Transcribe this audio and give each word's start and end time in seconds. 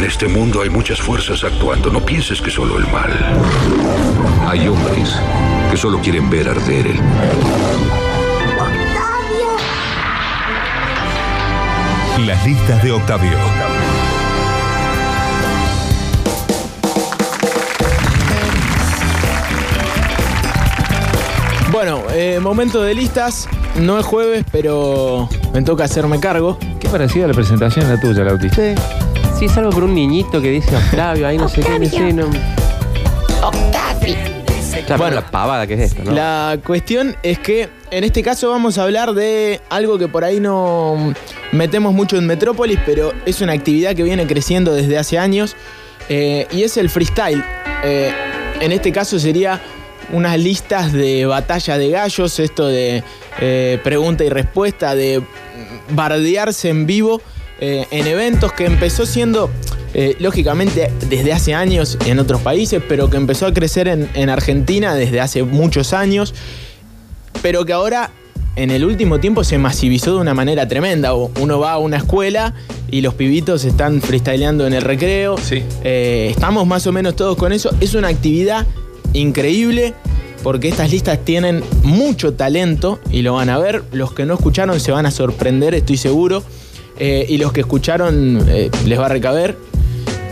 En 0.00 0.06
este 0.06 0.28
mundo 0.28 0.62
hay 0.62 0.70
muchas 0.70 0.98
fuerzas 0.98 1.44
actuando. 1.44 1.90
No 1.90 2.00
pienses 2.00 2.40
que 2.40 2.50
solo 2.50 2.78
el 2.78 2.86
mal. 2.90 3.12
Hay 4.48 4.66
hombres 4.66 5.14
que 5.70 5.76
solo 5.76 6.00
quieren 6.00 6.30
ver 6.30 6.48
arder 6.48 6.86
el 6.86 6.96
Las 12.26 12.46
listas 12.46 12.82
de 12.82 12.92
Octavio. 12.92 13.36
Bueno, 21.70 22.00
eh, 22.12 22.40
momento 22.40 22.80
de 22.80 22.94
listas. 22.94 23.50
No 23.78 23.98
es 23.98 24.06
jueves, 24.06 24.46
pero 24.50 25.28
me 25.52 25.60
toca 25.60 25.84
hacerme 25.84 26.20
cargo. 26.20 26.56
Qué 26.80 26.88
parecida 26.88 27.26
la 27.26 27.34
presentación 27.34 27.86
la 27.86 28.00
tuya, 28.00 28.24
Lauti. 28.24 28.48
Sí. 28.48 28.74
Sí, 29.40 29.46
es 29.46 29.56
algo 29.56 29.70
por 29.70 29.84
un 29.84 29.94
niñito 29.94 30.42
que 30.42 30.50
dice 30.50 30.76
Octavio, 30.76 31.26
ahí 31.26 31.38
no 31.38 31.48
sé 31.48 31.62
qué, 31.62 31.78
no 31.78 31.86
sé, 31.86 32.12
no. 32.12 32.26
Octavio. 33.42 34.14
Bueno. 34.98 35.14
la 35.14 35.30
pavada 35.30 35.66
que 35.66 35.72
es 35.72 35.80
esto, 35.80 36.04
¿no? 36.04 36.12
La 36.12 36.58
cuestión 36.62 37.16
es 37.22 37.38
que 37.38 37.70
en 37.90 38.04
este 38.04 38.22
caso 38.22 38.50
vamos 38.50 38.76
a 38.76 38.82
hablar 38.82 39.14
de 39.14 39.62
algo 39.70 39.96
que 39.96 40.08
por 40.08 40.24
ahí 40.24 40.40
no 40.40 41.14
metemos 41.52 41.94
mucho 41.94 42.18
en 42.18 42.26
Metrópolis, 42.26 42.78
pero 42.84 43.14
es 43.24 43.40
una 43.40 43.54
actividad 43.54 43.94
que 43.94 44.02
viene 44.02 44.26
creciendo 44.26 44.74
desde 44.74 44.98
hace 44.98 45.18
años 45.18 45.56
eh, 46.10 46.46
y 46.50 46.64
es 46.64 46.76
el 46.76 46.90
freestyle. 46.90 47.42
Eh, 47.82 48.12
en 48.60 48.72
este 48.72 48.92
caso 48.92 49.18
sería 49.18 49.58
unas 50.12 50.38
listas 50.38 50.92
de 50.92 51.24
batalla 51.24 51.78
de 51.78 51.88
gallos, 51.88 52.38
esto 52.40 52.66
de 52.66 53.02
eh, 53.40 53.80
pregunta 53.82 54.22
y 54.22 54.28
respuesta, 54.28 54.94
de 54.94 55.22
bardearse 55.92 56.68
en 56.68 56.84
vivo 56.84 57.22
eh, 57.60 57.86
en 57.90 58.06
eventos 58.06 58.52
que 58.52 58.66
empezó 58.66 59.06
siendo, 59.06 59.50
eh, 59.94 60.16
lógicamente, 60.18 60.90
desde 61.08 61.32
hace 61.32 61.54
años 61.54 61.98
en 62.06 62.18
otros 62.18 62.40
países, 62.40 62.82
pero 62.88 63.10
que 63.10 63.16
empezó 63.16 63.46
a 63.46 63.54
crecer 63.54 63.88
en, 63.88 64.08
en 64.14 64.30
Argentina 64.30 64.94
desde 64.94 65.20
hace 65.20 65.42
muchos 65.42 65.92
años, 65.92 66.34
pero 67.42 67.64
que 67.64 67.72
ahora 67.72 68.10
en 68.56 68.70
el 68.70 68.84
último 68.84 69.20
tiempo 69.20 69.44
se 69.44 69.58
masivizó 69.58 70.14
de 70.14 70.20
una 70.20 70.34
manera 70.34 70.66
tremenda. 70.68 71.14
Uno 71.14 71.60
va 71.60 71.72
a 71.72 71.78
una 71.78 71.98
escuela 71.98 72.54
y 72.90 73.00
los 73.00 73.14
pibitos 73.14 73.64
están 73.64 74.02
freestyleando 74.02 74.66
en 74.66 74.74
el 74.74 74.82
recreo. 74.82 75.38
Sí. 75.38 75.62
Eh, 75.84 76.28
estamos 76.30 76.66
más 76.66 76.86
o 76.86 76.92
menos 76.92 77.16
todos 77.16 77.36
con 77.36 77.52
eso. 77.52 77.70
Es 77.80 77.94
una 77.94 78.08
actividad 78.08 78.66
increíble 79.12 79.94
porque 80.42 80.68
estas 80.68 80.90
listas 80.90 81.24
tienen 81.24 81.62
mucho 81.82 82.34
talento 82.34 83.00
y 83.10 83.22
lo 83.22 83.34
van 83.34 83.50
a 83.50 83.58
ver. 83.58 83.84
Los 83.92 84.12
que 84.12 84.26
no 84.26 84.34
escucharon 84.34 84.78
se 84.80 84.92
van 84.92 85.06
a 85.06 85.10
sorprender, 85.10 85.74
estoy 85.74 85.96
seguro. 85.96 86.42
Eh, 87.00 87.24
y 87.28 87.38
los 87.38 87.52
que 87.52 87.60
escucharon 87.62 88.46
eh, 88.48 88.70
les 88.86 88.98
va 89.00 89.06
a 89.06 89.08
recaber. 89.08 89.56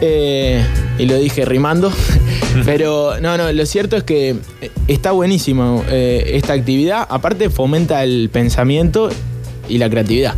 Eh, 0.01 0.63
y 0.99 1.07
lo 1.07 1.17
dije 1.17 1.45
rimando. 1.45 1.91
Pero 2.65 3.19
no, 3.21 3.37
no, 3.37 3.51
lo 3.53 3.67
cierto 3.67 3.97
es 3.97 4.05
que 4.05 4.37
está 4.87 5.11
buenísimo 5.13 5.85
esta 5.89 6.53
actividad. 6.53 7.07
Aparte 7.09 7.51
fomenta 7.51 8.05
el 8.05 8.29
pensamiento 8.33 9.09
y 9.69 9.79
la 9.79 9.89
creatividad. 9.91 10.35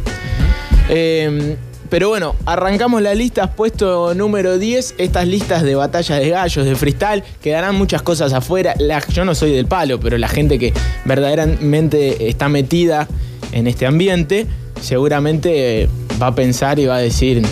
Pero 1.91 2.09
bueno, 2.09 2.37
arrancamos 2.47 3.03
las 3.03 3.17
listas, 3.17 3.51
puesto 3.57 4.15
número 4.15 4.59
10, 4.59 4.95
estas 4.99 5.27
listas 5.27 5.65
de 5.65 5.75
batallas 5.75 6.21
de 6.21 6.29
gallos, 6.31 6.65
de 6.65 6.77
freestyle, 6.77 7.25
quedarán 7.43 7.75
muchas 7.75 8.01
cosas 8.03 8.33
afuera. 8.33 8.75
La- 8.79 9.05
yo 9.09 9.25
no 9.25 9.35
soy 9.35 9.51
del 9.53 9.67
palo, 9.67 9.99
pero 9.99 10.17
la 10.17 10.29
gente 10.29 10.59
que 10.61 10.73
verdaderamente 11.05 12.29
está 12.29 12.49
metida 12.49 13.09
en 13.51 13.67
este 13.67 13.87
ambiente, 13.87 14.47
seguramente 14.81 15.89
va 16.21 16.29
a 16.29 16.35
pensar 16.35 16.79
y 16.79 16.87
va 16.87 16.97
a 16.97 17.01
decir, 17.01 17.43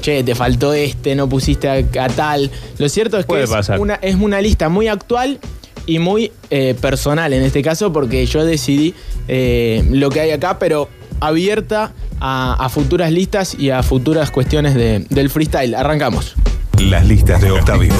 che, 0.00 0.22
te 0.24 0.34
faltó 0.34 0.72
este, 0.72 1.14
no 1.14 1.28
pusiste 1.28 1.68
a, 1.68 1.74
a 2.04 2.08
tal. 2.08 2.50
Lo 2.78 2.88
cierto 2.88 3.18
es 3.18 3.26
que 3.26 3.32
es 3.44 3.50
una, 3.80 3.94
es 3.96 4.14
una 4.16 4.40
lista 4.40 4.68
muy 4.68 4.88
actual 4.88 5.38
y 5.86 5.98
muy 5.98 6.32
eh, 6.50 6.74
personal 6.80 7.32
en 7.32 7.42
este 7.42 7.62
caso, 7.62 7.92
porque 7.92 8.24
yo 8.26 8.44
decidí 8.44 8.94
eh, 9.28 9.84
lo 9.90 10.10
que 10.10 10.20
hay 10.20 10.30
acá, 10.32 10.58
pero 10.58 10.88
abierta 11.20 11.92
a, 12.20 12.54
a 12.64 12.68
futuras 12.68 13.10
listas 13.12 13.54
y 13.58 13.70
a 13.70 13.82
futuras 13.82 14.30
cuestiones 14.30 14.74
de- 14.74 15.06
del 15.10 15.30
freestyle. 15.30 15.74
Arrancamos. 15.74 16.34
Las 16.78 17.06
listas 17.06 17.40
de 17.40 17.50
Octavio. 17.50 17.92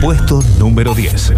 Puesto 0.00 0.40
número 0.58 0.94
10. 0.94 1.32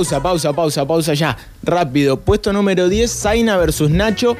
Pausa, 0.00 0.22
pausa, 0.22 0.52
pausa, 0.54 0.86
pausa 0.86 1.12
ya. 1.12 1.36
Rápido. 1.62 2.18
Puesto 2.18 2.54
número 2.54 2.88
10, 2.88 3.10
Zaina 3.10 3.58
versus 3.58 3.90
Nacho. 3.90 4.34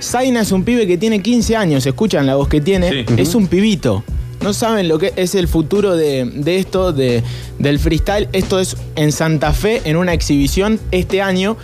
Zaina 0.00 0.40
es 0.40 0.50
un 0.50 0.64
pibe 0.64 0.86
que 0.86 0.96
tiene 0.96 1.20
15 1.20 1.56
años, 1.56 1.84
escuchan 1.84 2.24
la 2.24 2.36
voz 2.36 2.48
que 2.48 2.62
tiene. 2.62 3.04
Sí. 3.06 3.14
Es 3.18 3.34
un 3.34 3.46
pibito. 3.46 4.02
No 4.40 4.54
saben 4.54 4.88
lo 4.88 4.98
que 4.98 5.12
es 5.16 5.34
el 5.34 5.46
futuro 5.46 5.94
de, 5.94 6.24
de 6.24 6.56
esto, 6.56 6.94
de, 6.94 7.22
del 7.58 7.78
freestyle. 7.78 8.30
Esto 8.32 8.58
es 8.58 8.78
en 8.96 9.12
Santa 9.12 9.52
Fe, 9.52 9.82
en 9.84 9.96
una 9.98 10.14
exhibición 10.14 10.80
este 10.90 11.20
año. 11.20 11.58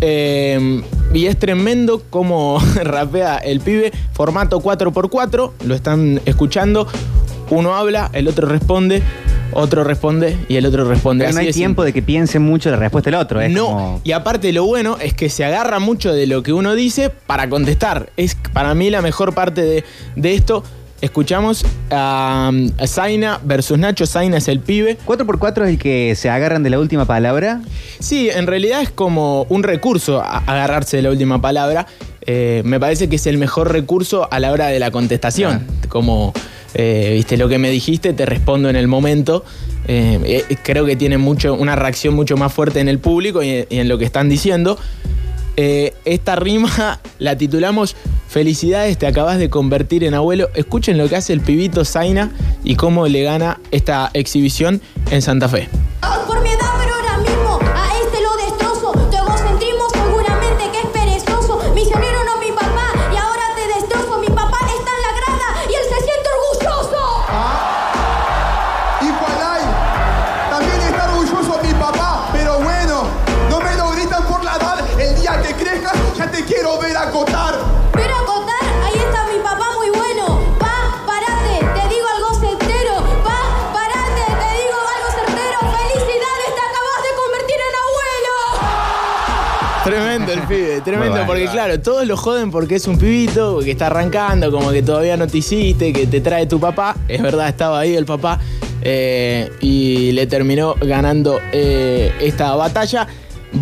Eh, 0.00 0.80
y 1.12 1.26
es 1.26 1.36
tremendo 1.40 2.04
cómo 2.08 2.62
rapea 2.76 3.38
el 3.38 3.58
pibe. 3.58 3.90
Formato 4.12 4.60
4x4, 4.60 5.50
lo 5.64 5.74
están 5.74 6.20
escuchando. 6.24 6.86
Uno 7.50 7.74
habla, 7.74 8.10
el 8.12 8.28
otro 8.28 8.46
responde, 8.46 9.02
otro 9.52 9.84
responde 9.84 10.36
y 10.48 10.56
el 10.56 10.66
otro 10.66 10.84
responde. 10.88 11.24
Pero 11.24 11.34
no 11.34 11.40
hay 11.40 11.52
tiempo 11.52 11.82
simple. 11.82 11.84
de 11.86 11.92
que 11.92 12.02
piense 12.02 12.38
mucho 12.38 12.70
la 12.70 12.76
respuesta 12.76 13.10
del 13.10 13.20
otro. 13.20 13.40
Es 13.40 13.50
No, 13.50 13.66
como- 13.66 14.00
y 14.04 14.12
aparte 14.12 14.52
lo 14.52 14.64
bueno 14.64 14.98
es 15.00 15.14
que 15.14 15.28
se 15.30 15.44
agarra 15.44 15.78
mucho 15.78 16.12
de 16.12 16.26
lo 16.26 16.42
que 16.42 16.52
uno 16.52 16.74
dice 16.74 17.10
para 17.10 17.48
contestar. 17.48 18.10
Es 18.16 18.36
para 18.52 18.74
mí 18.74 18.90
la 18.90 19.02
mejor 19.02 19.34
parte 19.34 19.62
de, 19.62 19.84
de 20.16 20.34
esto. 20.34 20.62
Escuchamos 21.02 21.64
a, 21.90 22.50
a 22.78 22.86
Zaina 22.86 23.38
versus 23.44 23.78
Nacho. 23.78 24.06
Zaina 24.06 24.38
es 24.38 24.48
el 24.48 24.60
pibe. 24.60 24.96
4x4 25.06 25.64
es 25.64 25.68
el 25.70 25.78
que 25.78 26.14
se 26.16 26.30
agarran 26.30 26.62
de 26.62 26.70
la 26.70 26.78
última 26.80 27.04
palabra. 27.04 27.60
Sí, 28.00 28.30
en 28.30 28.46
realidad 28.46 28.80
es 28.80 28.90
como 28.90 29.42
un 29.50 29.62
recurso 29.62 30.22
a- 30.22 30.38
agarrarse 30.38 30.96
de 30.96 31.02
la 31.02 31.10
última 31.10 31.40
palabra. 31.40 31.86
Eh, 32.22 32.62
me 32.64 32.80
parece 32.80 33.08
que 33.08 33.16
es 33.16 33.26
el 33.26 33.36
mejor 33.38 33.72
recurso 33.72 34.26
a 34.32 34.40
la 34.40 34.50
hora 34.52 34.68
de 34.68 34.80
la 34.80 34.90
contestación. 34.90 35.66
Como, 35.90 36.32
eh, 36.78 37.12
viste, 37.14 37.38
lo 37.38 37.48
que 37.48 37.58
me 37.58 37.70
dijiste, 37.70 38.12
te 38.12 38.26
respondo 38.26 38.68
en 38.68 38.76
el 38.76 38.86
momento. 38.86 39.44
Eh, 39.88 40.44
eh, 40.48 40.56
creo 40.62 40.84
que 40.84 40.94
tiene 40.94 41.16
mucho, 41.16 41.54
una 41.54 41.74
reacción 41.74 42.14
mucho 42.14 42.36
más 42.36 42.52
fuerte 42.52 42.80
en 42.80 42.88
el 42.88 42.98
público 42.98 43.42
y, 43.42 43.66
en 43.70 43.88
lo 43.88 43.96
que 43.96 44.04
están 44.04 44.28
diciendo. 44.28 44.78
Esta 45.56 46.36
rima 46.36 47.00
la 47.18 47.38
titulamos 47.38 47.96
Felicidades, 48.28 48.98
te 48.98 49.06
acabas 49.06 49.38
de 49.38 49.48
convertir 49.48 50.04
en 50.04 50.12
abuelo. 50.12 50.50
Escuchen 50.54 50.98
lo 50.98 51.08
que 51.08 51.16
hace 51.16 51.32
el 51.32 51.40
pibito 51.40 51.84
Zaina 51.86 52.30
y 52.62 52.74
cómo 52.74 53.08
le 53.08 53.22
gana 53.22 53.58
esta 53.70 54.10
exhibición 54.12 54.82
en 55.10 55.22
Santa 55.22 55.48
Fe. 55.48 55.70
Tremendo, 90.86 91.10
bueno, 91.10 91.26
porque 91.26 91.46
claro, 91.48 91.80
todos 91.80 92.06
lo 92.06 92.16
joden 92.16 92.50
porque 92.52 92.76
es 92.76 92.86
un 92.86 92.96
pibito, 92.96 93.58
que 93.58 93.72
está 93.72 93.88
arrancando, 93.88 94.52
como 94.52 94.70
que 94.70 94.82
todavía 94.82 95.16
no 95.16 95.26
te 95.26 95.38
hiciste, 95.38 95.92
que 95.92 96.06
te 96.06 96.20
trae 96.20 96.46
tu 96.46 96.60
papá. 96.60 96.96
Es 97.08 97.20
verdad, 97.20 97.48
estaba 97.48 97.80
ahí 97.80 97.96
el 97.96 98.06
papá 98.06 98.38
eh, 98.82 99.50
y 99.60 100.12
le 100.12 100.26
terminó 100.28 100.74
ganando 100.80 101.40
eh, 101.52 102.12
esta 102.20 102.54
batalla. 102.54 103.08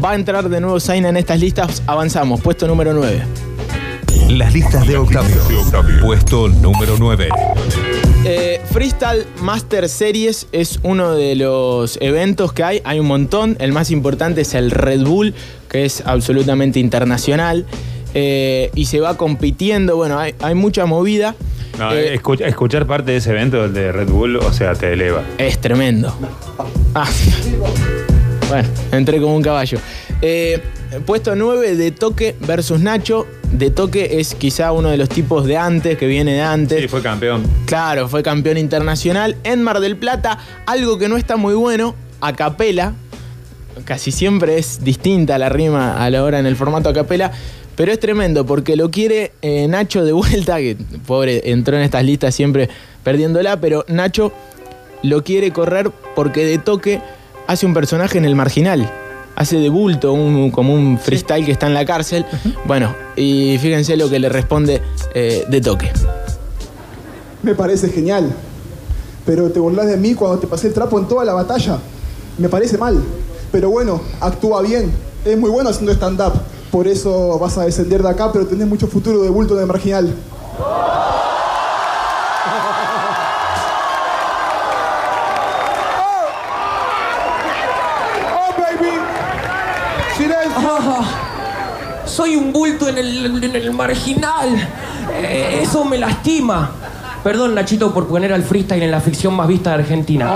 Va 0.05 0.11
a 0.11 0.15
entrar 0.15 0.49
de 0.49 0.61
nuevo 0.61 0.79
Zaina 0.79 1.09
en 1.09 1.17
estas 1.17 1.41
listas, 1.41 1.83
avanzamos, 1.87 2.41
puesto 2.43 2.67
número 2.67 2.93
9. 2.93 3.54
Las 4.29 4.53
listas 4.53 4.87
de 4.87 4.97
Octavio. 4.97 5.37
Puesto 6.03 6.49
número 6.49 6.97
9. 6.99 7.29
Eh, 8.25 8.61
Freestyle 8.73 9.27
Master 9.41 9.89
Series 9.89 10.47
es 10.53 10.81
uno 10.83 11.13
de 11.13 11.37
los 11.37 11.99
eventos 12.01 12.53
que 12.53 12.63
hay. 12.65 12.81
Hay 12.85 12.99
un 13.01 13.07
montón. 13.07 13.57
El 13.61 13.73
más 13.73 13.91
importante 13.91 14.41
es 14.43 14.55
el 14.55 14.71
Red 14.71 15.03
Bull, 15.05 15.35
que 15.71 15.85
es 15.85 16.03
absolutamente 16.07 16.81
internacional. 16.81 17.67
Eh, 18.15 18.71
y 18.75 18.87
se 18.87 19.01
va 19.01 19.17
compitiendo. 19.17 19.97
Bueno, 19.97 20.19
hay, 20.19 20.35
hay 20.41 20.55
mucha 20.55 20.87
movida. 20.87 21.35
No, 21.79 21.93
Eh, 21.93 22.19
escuch- 22.21 22.45
escuchar 22.47 22.87
parte 22.87 23.11
de 23.13 23.19
ese 23.19 23.31
evento, 23.31 23.65
el 23.65 23.75
de 23.75 23.93
Red 23.93 24.09
Bull, 24.09 24.37
o 24.37 24.53
sea, 24.53 24.75
te 24.75 24.93
eleva. 24.93 25.23
Es 25.39 25.59
tremendo. 25.61 26.15
Ah. 26.95 27.09
Bueno, 28.49 28.69
entré 28.93 29.21
como 29.21 29.35
un 29.37 29.43
caballo. 29.43 29.79
Eh, 30.23 30.61
puesto 31.05 31.35
9 31.35 31.75
de 31.77 31.91
Toque 31.91 32.37
versus 32.47 32.79
Nacho. 32.81 33.27
De 33.57 33.71
Toque 33.71 34.19
es 34.21 34.35
quizá 34.35 34.73
uno 34.73 34.89
de 34.91 34.97
los 34.97 35.09
tipos 35.09 35.47
de 35.47 35.57
antes, 35.57 35.97
que 35.97 36.07
viene 36.07 36.33
de 36.35 36.43
antes. 36.43 36.81
Sí, 36.83 36.89
fue 36.89 37.03
campeón. 37.03 37.45
Claro, 37.67 38.09
fue 38.09 38.23
campeón 38.23 38.59
internacional 38.59 39.37
en 39.45 39.63
Mar 39.63 39.79
del 39.81 39.97
Plata. 39.97 40.39
Algo 40.67 40.99
que 40.99 41.09
no 41.09 41.17
está 41.17 41.37
muy 41.37 41.55
bueno, 41.55 41.95
a 42.21 42.33
capela. 42.33 42.95
Casi 43.85 44.11
siempre 44.11 44.59
es 44.59 44.83
distinta 44.83 45.39
la 45.39 45.49
rima 45.49 46.05
a 46.05 46.11
la 46.11 46.25
hora 46.25 46.39
en 46.41 46.47
el 46.47 46.57
formato 46.57 46.89
a 46.89 46.93
capela. 46.93 47.31
Pero 47.77 47.93
es 47.93 47.99
tremendo 48.01 48.45
porque 48.47 48.77
lo 48.77 48.91
quiere 48.91 49.33
eh, 49.43 49.67
Nacho 49.69 50.05
de 50.05 50.13
vuelta, 50.13 50.59
que 50.59 50.77
pobre 51.07 51.51
entró 51.51 51.77
en 51.77 51.83
estas 51.83 52.05
listas 52.05 52.35
siempre 52.35 52.69
perdiéndola, 53.03 53.61
pero 53.61 53.85
Nacho 53.89 54.33
lo 55.03 55.23
quiere 55.23 55.51
correr 55.53 55.91
porque 56.17 56.45
de 56.45 56.59
toque 56.59 57.01
hace 57.47 57.67
un 57.67 57.75
personaje 57.75 58.19
en 58.19 58.25
el 58.25 58.35
marginal. 58.35 58.91
Hace 59.37 59.59
de 59.59 59.69
bulto, 59.69 60.13
un- 60.13 60.51
como 60.53 60.73
un 60.75 60.99
freestyle 60.99 61.45
que 61.45 61.53
está 61.53 61.67
en 61.67 61.75
la 61.75 61.85
cárcel. 61.85 62.25
Bueno, 62.65 62.95
y 63.17 63.59
fíjense 63.59 63.97
lo 63.97 64.09
que 64.09 64.19
le 64.19 64.29
responde 64.29 64.83
eh, 65.15 65.45
de 65.49 65.61
toque. 65.61 65.91
Me 67.43 67.55
parece 67.55 67.89
genial. 67.89 68.35
Pero 69.27 69.51
te 69.51 69.61
burlas 69.61 69.87
de 69.87 69.97
mí 69.97 70.15
cuando 70.15 70.39
te 70.39 70.47
pasé 70.47 70.69
el 70.69 70.75
trapo 70.75 70.99
en 70.99 71.07
toda 71.07 71.25
la 71.25 71.33
batalla. 71.33 71.79
Me 72.39 72.49
parece 72.49 72.77
mal. 72.77 73.03
Pero 73.53 73.71
bueno, 73.71 74.01
actúa 74.21 74.61
bien. 74.63 74.93
Es 75.25 75.39
muy 75.39 75.51
bueno 75.51 75.71
haciendo 75.71 75.93
stand-up. 75.93 76.33
Por 76.71 76.89
eso 76.89 77.39
vas 77.39 77.57
a 77.57 77.65
descender 77.65 78.03
de 78.03 78.09
acá, 78.09 78.33
pero 78.33 78.47
tenés 78.47 78.67
mucho 78.67 78.87
futuro 78.87 79.23
de 79.23 79.31
bulto 79.31 79.55
de 79.55 79.65
marginal. 79.65 80.15
Soy 92.35 92.43
un 92.43 92.53
bulto 92.53 92.89
en 92.89 92.99
el, 92.99 93.45
en 93.45 93.55
el 93.55 93.71
marginal. 93.71 94.69
Eh, 95.13 95.61
eso 95.63 95.85
me 95.85 95.99
lastima. 95.99 96.73
Perdón, 97.23 97.55
Nachito, 97.55 97.95
por 97.95 98.09
poner 98.09 98.33
al 98.33 98.43
freestyle 98.43 98.83
en 98.83 98.91
la 98.91 99.01
ficción 99.01 99.35
más 99.35 99.47
vista 99.47 99.71
de 99.71 99.83
Argentina. 99.83 100.27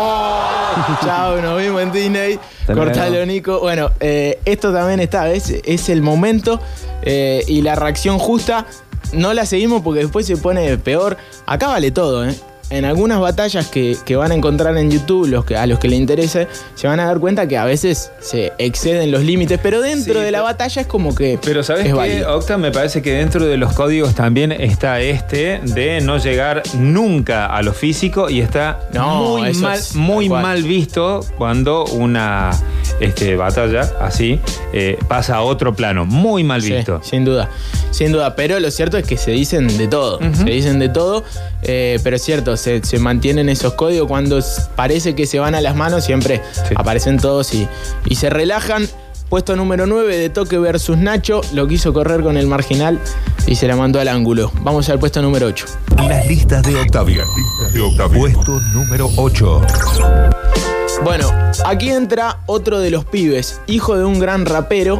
Chao, 1.04 1.40
nos 1.42 1.60
vimos 1.60 1.82
en 1.82 1.90
Disney. 1.90 2.38
Cortalo. 2.66 3.26
Nico. 3.26 3.58
Bueno, 3.58 3.90
eh, 3.98 4.38
esto 4.44 4.72
también 4.72 5.00
está, 5.00 5.32
es, 5.32 5.52
es 5.64 5.88
el 5.88 6.02
momento 6.02 6.60
eh, 7.02 7.42
y 7.48 7.62
la 7.62 7.74
reacción 7.74 8.20
justa. 8.20 8.66
No 9.12 9.34
la 9.34 9.44
seguimos 9.44 9.82
porque 9.82 10.00
después 10.00 10.24
se 10.24 10.36
pone 10.36 10.78
peor. 10.78 11.16
Acá 11.46 11.66
vale 11.66 11.90
todo, 11.90 12.28
¿eh? 12.28 12.34
En 12.70 12.84
algunas 12.84 13.18
batallas 13.18 13.66
que, 13.68 13.96
que 14.04 14.14
van 14.16 14.30
a 14.30 14.34
encontrar 14.34 14.76
en 14.76 14.90
YouTube, 14.90 15.26
los 15.26 15.44
que, 15.46 15.56
a 15.56 15.66
los 15.66 15.78
que 15.78 15.88
les 15.88 15.98
interese, 15.98 16.48
se 16.74 16.86
van 16.86 17.00
a 17.00 17.06
dar 17.06 17.18
cuenta 17.18 17.48
que 17.48 17.56
a 17.56 17.64
veces 17.64 18.12
se 18.20 18.52
exceden 18.58 19.10
los 19.10 19.22
límites, 19.22 19.58
pero 19.62 19.80
dentro 19.80 20.14
Sí, 20.14 20.20
de 20.20 20.30
la 20.30 20.38
pero- 20.38 20.44
batalla 20.44 20.82
es 20.82 20.86
como 20.86 21.14
que 21.14 21.38
Pero 21.42 21.62
¿sabes 21.62 21.86
es 21.86 21.94
qué. 21.94 22.26
Octa? 22.26 22.58
Me 22.58 22.70
parece 22.70 23.00
que 23.00 23.12
dentro 23.12 23.44
de 23.46 23.56
los 23.56 23.72
códigos 23.72 24.14
también 24.14 24.52
está 24.52 25.00
este 25.00 25.60
de 25.64 26.02
no 26.02 26.18
llegar 26.18 26.62
nunca 26.74 27.46
a 27.46 27.62
lo 27.62 27.72
físico 27.72 28.28
y 28.28 28.40
está 28.40 28.80
No, 28.92 29.38
muy, 29.38 29.48
es 29.48 29.94
mal 30.28 30.62
visto 30.62 31.20
cuando 31.38 31.84
una 31.86 32.50
este, 33.00 33.36
batalla 33.36 33.90
así 34.00 34.40
eh, 34.72 34.98
pasa 35.08 35.36
a 35.36 35.42
otro 35.42 35.74
plano. 35.74 36.04
Muy 36.04 36.44
mal 36.44 36.62
Sí, 36.62 36.72
visto. 36.72 37.00
sin 37.02 37.24
duda, 37.24 37.48
sin 37.90 38.12
duda. 38.12 38.34
Pero 38.36 38.58
lo 38.60 38.70
cierto 38.70 38.96
es 38.98 39.06
que 39.06 39.16
se 39.16 39.30
dicen 39.30 39.66
de 39.78 39.88
todo. 39.88 40.18
Se 40.34 40.44
dicen 40.44 40.78
de 40.78 40.88
todo. 40.88 41.24
eh, 41.62 41.98
pero 42.02 42.16
es 42.16 42.22
cierto, 42.22 42.56
se, 42.56 42.82
se 42.84 42.98
mantienen 42.98 43.48
esos 43.48 43.74
códigos. 43.74 44.08
Cuando 44.08 44.38
parece 44.76 45.14
que 45.14 45.26
se 45.26 45.38
van 45.38 45.54
a 45.54 45.60
las 45.60 45.74
manos, 45.76 46.04
siempre 46.04 46.42
Sí. 46.52 46.74
aparecen 46.76 47.18
todos 47.18 47.54
y, 47.54 47.68
y 48.06 48.14
se 48.16 48.30
relajan. 48.30 48.88
Puesto 49.28 49.56
número 49.56 49.86
9 49.86 50.16
de 50.16 50.30
Toque 50.30 50.56
versus 50.58 50.96
Nacho. 50.96 51.42
Lo 51.52 51.68
quiso 51.68 51.92
correr 51.92 52.22
con 52.22 52.38
el 52.38 52.46
marginal 52.46 52.98
y 53.46 53.56
se 53.56 53.68
la 53.68 53.76
mandó 53.76 54.00
al 54.00 54.08
ángulo. 54.08 54.50
Vamos 54.62 54.88
al 54.88 54.98
puesto 54.98 55.20
número 55.20 55.46
8. 55.48 55.66
Las 56.08 56.26
listas 56.26 56.62
de 56.62 56.74
Octavio. 56.76 57.24
Puesto 58.14 58.58
número 58.72 59.10
8. 59.16 59.60
Bueno, 61.04 61.32
aquí 61.64 61.90
entra 61.90 62.40
otro 62.46 62.80
de 62.80 62.90
los 62.90 63.04
pibes, 63.04 63.60
hijo 63.66 63.96
de 63.96 64.04
un 64.04 64.18
gran 64.18 64.46
rapero. 64.46 64.98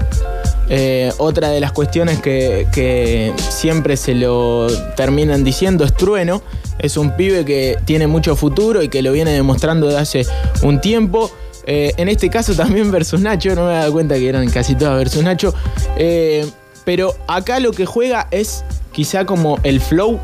Eh, 0.71 1.12
otra 1.19 1.49
de 1.49 1.61
las 1.61 1.73
cuestiones 1.73 2.21
que, 2.21 3.33
siempre 3.50 3.97
se 3.97 4.15
lo 4.15 4.69
terminan 4.97 5.45
diciendo 5.45 5.85
es 5.85 5.95
Trueno. 5.95 6.43
Es 6.79 6.97
un 6.97 7.17
pibe 7.17 7.45
que 7.45 7.77
tiene 7.85 8.06
mucho 8.06 8.37
futuro 8.37 8.83
y 8.83 8.89
que 8.89 9.03
lo 9.03 9.12
viene 9.12 9.33
demostrando 9.33 9.89
de 9.89 9.99
hace 9.99 10.27
un 10.62 10.81
tiempo. 10.81 11.31
Eh, 11.67 11.93
en 11.97 12.09
este 12.09 12.31
caso 12.31 12.55
también 12.55 12.91
versus 12.91 13.21
Nacho, 13.21 13.55
no 13.55 13.67
me 13.67 13.73
he 13.73 13.77
dado 13.77 13.93
cuenta 13.93 14.15
que 14.15 14.29
eran 14.29 14.49
casi 14.51 14.75
todas 14.77 14.97
versus 14.97 15.23
Nacho. 15.23 15.53
Eh, 15.97 16.49
pero 16.88 17.14
acá 17.26 17.61
lo 17.61 17.73
que 17.73 17.85
juega 17.85 18.29
es 18.31 18.64
quizá 18.93 19.26
como 19.26 19.58
el 19.62 19.79
flow. 19.79 20.19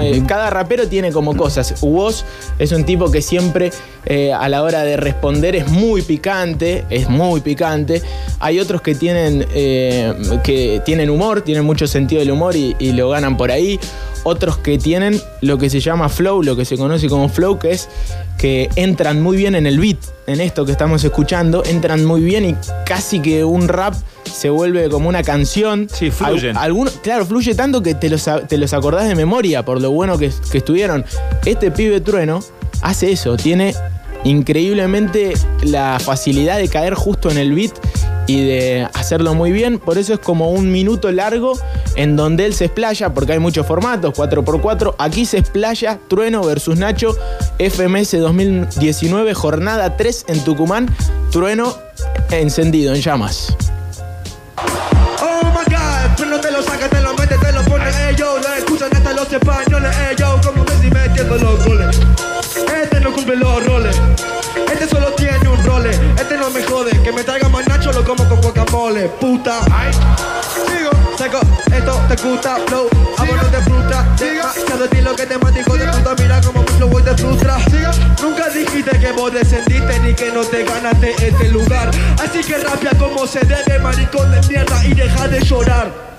Eh, 0.00 0.20
cada 0.26 0.50
rapero 0.50 0.88
tiene 0.88 1.12
como 1.12 1.36
cosas. 1.36 1.80
Woz 1.80 2.24
es 2.58 2.72
un 2.72 2.82
tipo 2.82 3.08
que 3.12 3.22
siempre 3.22 3.70
eh, 4.06 4.32
a 4.32 4.48
la 4.48 4.64
hora 4.64 4.82
de 4.82 4.96
responder 4.96 5.54
es 5.54 5.68
muy 5.68 6.02
picante, 6.02 6.84
es 6.90 7.08
muy 7.08 7.40
picante. 7.40 8.02
Hay 8.40 8.58
otros 8.58 8.82
que 8.82 8.96
tienen, 8.96 9.46
eh, 9.54 10.12
que 10.42 10.82
tienen 10.84 11.08
humor, 11.08 11.42
tienen 11.42 11.64
mucho 11.64 11.86
sentido 11.86 12.18
del 12.18 12.32
humor 12.32 12.56
y, 12.56 12.74
y 12.80 12.94
lo 12.94 13.08
ganan 13.10 13.36
por 13.36 13.52
ahí. 13.52 13.78
Otros 14.24 14.58
que 14.58 14.78
tienen 14.78 15.20
lo 15.40 15.56
que 15.56 15.70
se 15.70 15.78
llama 15.78 16.08
flow, 16.08 16.42
lo 16.42 16.56
que 16.56 16.64
se 16.64 16.76
conoce 16.76 17.08
como 17.08 17.28
flow, 17.28 17.60
que 17.60 17.70
es 17.70 17.88
que 18.38 18.70
entran 18.74 19.22
muy 19.22 19.36
bien 19.36 19.54
en 19.54 19.68
el 19.68 19.78
beat, 19.78 19.98
en 20.26 20.40
esto 20.40 20.64
que 20.64 20.72
estamos 20.72 21.04
escuchando, 21.04 21.62
entran 21.64 22.04
muy 22.04 22.22
bien 22.22 22.44
y 22.44 22.56
casi 22.84 23.20
que 23.20 23.44
un 23.44 23.68
rap 23.68 23.94
se 24.32 24.50
vuelve 24.50 24.88
como 24.88 25.08
una 25.08 25.22
canción. 25.22 25.88
Sí, 25.92 26.10
fluyen. 26.10 26.56
Al- 26.56 26.64
alguno- 26.64 26.90
claro, 27.02 27.24
fluye 27.26 27.54
tanto 27.54 27.82
que 27.82 27.94
te 27.94 28.08
los, 28.08 28.28
te 28.48 28.58
los 28.58 28.72
acordás 28.72 29.06
de 29.08 29.14
memoria 29.14 29.64
por 29.64 29.80
lo 29.80 29.90
bueno 29.90 30.18
que, 30.18 30.30
que 30.50 30.58
estuvieron. 30.58 31.04
Este 31.44 31.70
pibe 31.70 32.00
trueno 32.00 32.40
hace 32.82 33.12
eso, 33.12 33.36
tiene 33.36 33.74
increíblemente 34.24 35.34
la 35.62 35.98
facilidad 36.02 36.58
de 36.58 36.68
caer 36.68 36.94
justo 36.94 37.30
en 37.30 37.38
el 37.38 37.52
beat 37.54 37.72
y 38.26 38.44
de 38.44 38.88
hacerlo 38.94 39.34
muy 39.34 39.50
bien. 39.52 39.78
Por 39.78 39.98
eso 39.98 40.14
es 40.14 40.20
como 40.20 40.50
un 40.50 40.70
minuto 40.70 41.10
largo 41.10 41.58
en 41.96 42.14
donde 42.16 42.46
él 42.46 42.54
se 42.54 42.66
explaya, 42.66 43.12
porque 43.12 43.32
hay 43.32 43.38
muchos 43.40 43.66
formatos, 43.66 44.14
4x4. 44.14 44.94
Aquí 44.98 45.26
se 45.26 45.38
explaya 45.38 45.98
Trueno 46.08 46.42
versus 46.44 46.76
Nacho, 46.78 47.16
FMS 47.58 48.12
2019, 48.18 49.34
jornada 49.34 49.96
3 49.96 50.26
en 50.28 50.44
Tucumán. 50.44 50.88
Trueno 51.32 51.74
encendido 52.30 52.94
en 52.94 53.00
llamas. 53.00 53.54
Españoles, 59.32 59.96
ellos 60.10 60.46
como 60.46 60.64
Messi 60.64 60.90
metiendo 60.90 61.36
los 61.36 61.64
goles. 61.64 61.98
Este 62.82 63.00
no 63.00 63.12
cumple 63.12 63.36
los 63.36 63.66
roles, 63.66 63.96
este 64.72 64.88
solo 64.88 65.12
tiene 65.12 65.48
un 65.48 65.64
role. 65.64 65.90
Este 66.16 66.36
no 66.36 66.50
me 66.50 66.62
jode, 66.62 66.90
que 67.02 67.12
me 67.12 67.24
traiga 67.24 67.48
más 67.48 67.66
nacho, 67.66 67.92
lo 67.92 68.04
como 68.04 68.28
con 68.28 68.40
guacamole. 68.40 69.08
Puta, 69.20 69.60
ay, 69.70 69.92
sigo, 70.66 70.90
saco, 71.16 71.40
esto 71.74 72.00
te 72.08 72.22
gusta, 72.22 72.56
flow, 72.66 72.88
a 73.18 73.24
vos 73.24 73.36
no 73.36 73.48
te 73.48 73.62
frustra. 73.62 74.06
Demasiado 74.18 74.84
estilo 74.84 75.16
que 75.16 75.26
te 75.26 75.38
matico 75.38 75.76
de 75.76 75.86
puta, 75.86 76.14
mira 76.18 76.40
como 76.40 76.62
mi 76.62 76.68
flow 76.72 77.00
te 77.00 77.16
frustra. 77.16 77.56
Nunca 78.22 78.48
dijiste 78.50 78.98
que 78.98 79.12
vos 79.12 79.32
descendiste 79.32 79.98
ni 80.00 80.14
que 80.14 80.30
no 80.30 80.42
te 80.42 80.64
ganaste 80.64 81.12
este 81.18 81.48
lugar. 81.48 81.90
Así 82.22 82.42
que 82.44 82.58
rapia 82.58 82.90
como 82.98 83.26
se 83.26 83.40
debe, 83.40 83.78
maricón 83.78 84.30
de 84.30 84.46
mierda, 84.48 84.84
y 84.84 84.94
deja 84.94 85.28
de 85.28 85.40
llorar. 85.40 86.12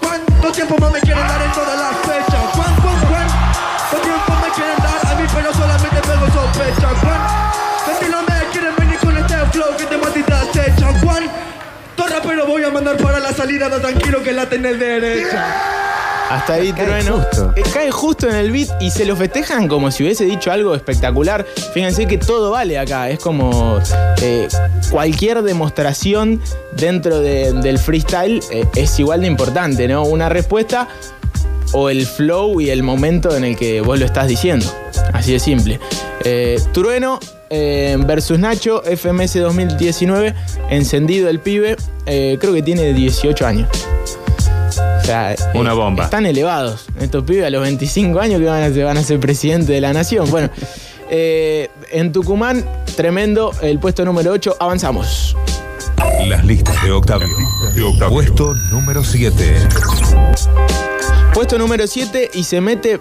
¿Cuánto 0.00 0.52
tiempo 0.52 0.76
más 0.78 0.92
me 0.92 1.00
quieren 1.00 1.26
dar 1.26 1.42
en 1.42 1.52
todas 1.52 1.78
las 1.78 1.96
fechas? 2.06 2.27
Para 12.96 13.18
la 13.20 13.32
salida? 13.32 13.68
No, 13.68 13.76
tranquilo 13.76 14.22
que 14.22 14.32
la 14.32 14.48
tenés 14.48 14.78
derecha. 14.78 15.44
Hasta 16.30 16.54
ahí 16.54 16.72
Cae 16.74 16.84
Trueno. 16.84 17.20
justo. 17.22 17.52
Eh, 17.56 17.62
Cae 17.72 17.90
justo 17.90 18.28
en 18.28 18.34
el 18.36 18.52
beat 18.52 18.68
y 18.82 18.90
se 18.90 19.06
lo 19.06 19.16
festejan 19.16 19.66
como 19.66 19.90
si 19.90 20.02
hubiese 20.02 20.24
dicho 20.26 20.52
algo 20.52 20.74
espectacular. 20.74 21.46
Fíjense 21.72 22.06
que 22.06 22.18
todo 22.18 22.50
vale 22.50 22.78
acá. 22.78 23.08
Es 23.08 23.18
como 23.18 23.80
eh, 24.20 24.46
cualquier 24.90 25.42
demostración 25.42 26.42
dentro 26.76 27.20
de- 27.20 27.54
del 27.54 27.78
freestyle 27.78 28.42
eh, 28.50 28.66
es 28.74 28.98
igual 29.00 29.22
de 29.22 29.26
importante, 29.28 29.88
¿no? 29.88 30.02
Una 30.04 30.28
respuesta 30.28 30.86
o 31.72 31.88
el 31.88 32.06
flow 32.06 32.60
y 32.60 32.68
el 32.70 32.82
momento 32.82 33.34
en 33.34 33.44
el 33.44 33.56
que 33.56 33.80
vos 33.80 33.98
lo 33.98 34.04
estás 34.04 34.28
diciendo. 34.28 34.66
Así 35.14 35.32
de 35.32 35.38
simple. 35.40 35.80
Eh, 36.24 36.60
Trueno 36.72 37.20
eh, 37.50 37.96
versus 38.06 38.38
Nacho, 38.38 38.82
FMS 38.84 39.34
2019, 39.40 40.34
encendido 40.70 41.28
el 41.28 41.40
pibe, 41.40 41.76
eh, 42.06 42.36
creo 42.40 42.52
que 42.54 42.62
tiene 42.62 42.92
18 42.92 43.46
años. 43.46 43.68
O 45.00 45.04
sea, 45.04 45.34
Una 45.54 45.72
bomba. 45.72 46.04
Están 46.04 46.26
elevados 46.26 46.84
estos 47.00 47.24
pibes 47.24 47.46
a 47.46 47.50
los 47.50 47.62
25 47.62 48.20
años 48.20 48.40
que 48.40 48.46
van 48.46 48.62
a, 48.62 48.70
ser- 48.72 48.84
van 48.84 48.98
a 48.98 49.02
ser 49.02 49.18
presidente 49.20 49.72
de 49.72 49.80
la 49.80 49.92
nación. 49.94 50.30
Bueno, 50.30 50.50
eh, 51.10 51.70
en 51.90 52.12
Tucumán, 52.12 52.64
tremendo, 52.96 53.52
el 53.62 53.78
puesto 53.78 54.04
número 54.04 54.32
8, 54.32 54.56
avanzamos. 54.60 55.34
Las 56.26 56.44
listas 56.44 56.82
de 56.84 56.92
Octavio. 56.92 57.28
Puesto 58.10 58.54
número 58.70 59.02
7. 59.02 59.54
Puesto 61.32 61.58
número 61.58 61.86
7 61.86 62.30
y 62.34 62.44
se 62.44 62.60
mete 62.60 63.00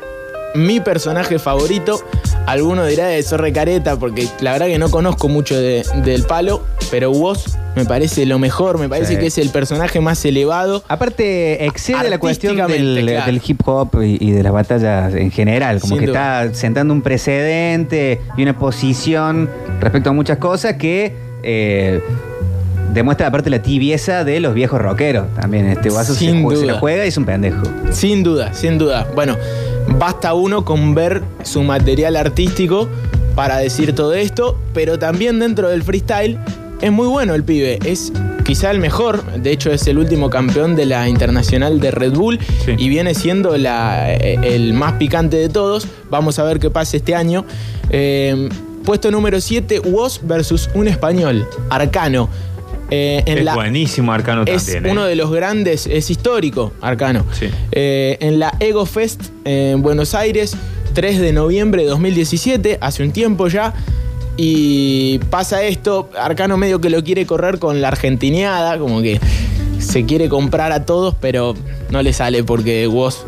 mi 0.55 0.79
personaje 0.79 1.39
favorito. 1.39 2.01
Alguno 2.47 2.85
dirá 2.85 3.07
de 3.07 3.21
Zorre 3.23 3.51
Careta, 3.53 3.97
porque 3.99 4.27
la 4.39 4.53
verdad 4.53 4.67
que 4.67 4.79
no 4.79 4.89
conozco 4.89 5.27
mucho 5.27 5.55
de- 5.59 5.83
del 6.03 6.23
palo, 6.23 6.63
pero 6.89 7.11
vos 7.11 7.57
me 7.75 7.83
parece 7.85 8.25
lo 8.25 8.39
mejor, 8.39 8.79
me 8.79 8.87
parece 8.87 9.13
Sí. 9.15 9.19
que 9.19 9.27
es 9.27 9.37
el 9.37 9.49
personaje 9.49 9.99
más 9.99 10.23
elevado. 10.25 10.81
Aparte, 10.87 11.65
excede 11.65 12.09
la 12.09 12.17
cuestión 12.19 12.55
del, 12.55 12.61
Artísticamente, 12.63 13.11
claro. 13.11 13.25
del 13.31 13.41
hip 13.45 13.61
hop 13.67 14.01
y, 14.01 14.17
y 14.25 14.31
de 14.31 14.43
las 14.43 14.53
batallas 14.53 15.13
en 15.13 15.29
general. 15.29 15.81
Como 15.81 15.95
Sin 15.95 15.99
que 15.99 16.07
duda. 16.07 16.45
está 16.45 16.55
sentando 16.57 16.93
un 16.93 17.01
precedente 17.01 18.21
y 18.37 18.43
una 18.43 18.57
posición 18.57 19.49
respecto 19.81 20.09
a 20.09 20.13
muchas 20.13 20.37
cosas 20.37 20.75
que 20.77 21.13
eh, 21.43 22.01
demuestra 22.94 23.27
aparte 23.27 23.50
la 23.50 23.62
tibieza 23.62 24.24
de 24.24 24.39
los 24.39 24.53
viejos 24.53 24.82
rockeros. 24.82 25.25
También 25.36 25.67
este 25.67 25.89
guaso 25.89 26.13
se, 26.13 26.20
Sin 26.20 26.44
ju- 26.44 26.51
se 26.51 26.56
duda. 26.63 26.74
la 26.74 26.79
juega 26.79 27.06
y 27.06 27.10
es 27.10 27.17
un 27.17 27.25
pendejo. 27.25 27.63
Sin 27.91 28.24
duda, 28.24 28.53
sin 28.53 28.77
duda. 28.77 29.08
Bueno, 29.15 29.36
basta 29.98 30.34
uno 30.34 30.65
con 30.65 30.94
ver 30.96 31.22
su 31.44 31.63
material 31.63 32.15
artístico 32.15 32.88
para 33.36 33.58
decir 33.58 33.94
todo 33.94 34.13
esto, 34.13 34.58
pero 34.74 34.98
también 34.98 35.39
dentro 35.39 35.70
del 35.70 35.84
freestyle 35.84 36.38
es 36.82 36.91
muy 36.91 37.08
bueno 37.08 37.36
el 37.36 37.44
pibe. 37.44 37.79
Es 37.86 38.12
quizá 38.44 38.72
el 38.72 38.79
mejor, 38.79 39.24
de 39.34 39.51
hecho 39.51 39.72
es 39.72 39.86
el 39.88 39.98
último 39.98 40.29
campeón 40.29 40.75
de 40.75 40.86
la 40.86 41.08
internacional 41.10 41.79
de 41.79 41.91
Red 41.91 42.13
Bull 42.13 42.39
Sí. 42.65 42.74
y 42.77 42.89
viene 42.89 43.13
siendo 43.13 43.58
la- 43.58 44.13
eh, 44.13 44.39
el 44.44 44.74
más 44.74 44.94
picante 44.94 45.38
de 45.38 45.50
todos. 45.50 45.88
Vamos 46.10 46.39
a 46.39 46.44
ver 46.44 46.60
qué 46.60 46.70
pasa 46.70 46.98
este 46.98 47.13
año. 47.13 47.46
Eh, 47.89 48.50
puesto 48.86 49.12
número 49.12 49.41
7, 49.41 49.79
Woz 49.82 50.22
versus 50.24 50.70
un 50.74 50.88
español, 50.88 51.46
Arcano. 51.70 52.29
Eh, 52.89 53.24
en 53.25 53.39
es 53.39 53.44
la- 53.46 53.53
buenísimo 53.56 54.13
Arcano 54.13 54.44
es 54.46 54.63
también. 54.65 54.86
¿eh? 54.86 54.91
uno 54.91 55.06
de 55.06 55.15
los 55.15 55.32
grandes, 55.32 55.88
es 55.88 56.10
histórico, 56.10 56.72
Arcano. 56.82 57.25
Sí. 57.38 57.48
Eh, 57.72 58.17
en 58.22 58.39
la 58.39 58.53
Ego 58.60 58.86
Fest 58.86 59.22
en 59.46 59.82
Buenos 59.82 60.13
Aires, 60.15 60.56
3 60.94 61.20
de 61.20 61.34
noviembre 61.34 61.84
de 61.84 61.89
2017, 61.89 62.77
hace 62.82 63.03
un 63.03 63.12
tiempo 63.12 63.48
ya. 63.50 63.74
Y 64.38 65.17
pasa 65.32 65.63
esto, 65.63 66.10
Arcano 66.17 66.58
medio 66.58 66.79
que 66.79 66.89
lo 66.91 67.03
quiere 67.03 67.25
correr 67.25 67.58
con 67.60 67.82
la 67.82 67.88
argentineada, 67.88 68.77
como 68.77 69.01
que 69.01 69.20
se 69.79 70.06
quiere 70.06 70.29
comprar 70.29 70.72
a 70.72 70.86
todos, 70.86 71.15
pero 71.20 71.56
no 71.89 72.01
le 72.03 72.13
sale 72.13 72.44
porque 72.44 72.88
Woz 72.88 73.24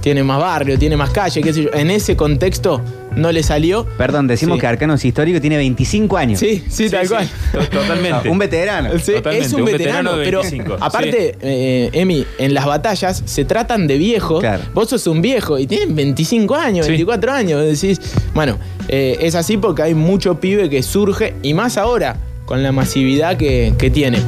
tiene 0.00 0.22
más 0.24 0.40
barrio, 0.40 0.78
tiene 0.78 0.96
más 0.96 1.10
calle, 1.10 1.42
qué 1.42 1.52
sé 1.52 1.64
yo. 1.64 1.70
En 1.74 1.90
ese 1.90 2.16
contexto 2.16 2.80
no 3.16 3.32
le 3.32 3.42
salió. 3.42 3.86
Perdón, 3.98 4.26
decimos 4.28 4.56
Sí. 4.56 4.60
que 4.60 4.66
Arcano 4.66 4.94
es 4.94 5.04
histórico, 5.04 5.40
tiene 5.40 5.56
25 5.56 6.16
años. 6.16 6.38
Sí, 6.38 6.62
sí, 6.68 6.88
tal 6.90 7.02
Sí, 7.06 7.08
cual. 7.14 7.28
to- 7.52 7.58
Totalmente. 7.80 8.28
Un 8.28 8.38
veterano. 8.38 8.90
Sí, 8.98 9.12
Totalmente, 9.14 9.46
es 9.46 9.52
un, 9.52 9.60
un 9.60 9.66
veterano, 9.66 10.10
veterano 10.12 10.16
de 10.18 10.24
pero 10.24 10.40
25, 10.42 10.76
aparte, 10.80 11.36
eh, 11.40 11.90
Emi, 11.92 12.24
en 12.38 12.54
las 12.54 12.64
batallas 12.66 13.22
se 13.24 13.44
tratan 13.44 13.86
de 13.86 13.98
viejos. 13.98 14.40
Claro. 14.40 14.62
Vos 14.74 14.88
sos 14.90 15.06
un 15.06 15.20
viejo 15.22 15.58
y 15.58 15.66
tienen 15.66 15.94
25 15.96 16.54
años, 16.54 16.86
Sí. 16.86 16.92
24 16.92 17.32
años. 17.32 17.62
Decís, 17.64 18.00
bueno, 18.34 18.58
eh, 18.88 19.16
es 19.20 19.34
así 19.34 19.56
porque 19.56 19.82
hay 19.82 19.94
mucho 19.94 20.38
pibe 20.40 20.68
que 20.70 20.82
surge 20.82 21.34
y 21.42 21.54
más 21.54 21.76
ahora 21.78 22.16
con 22.44 22.62
la 22.62 22.70
masividad 22.70 23.36
que, 23.36 23.74
que 23.76 23.90
tiene. 23.90 24.18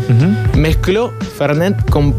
Mezcló 0.57 1.12
Fernet 1.37 1.88
con 1.90 2.14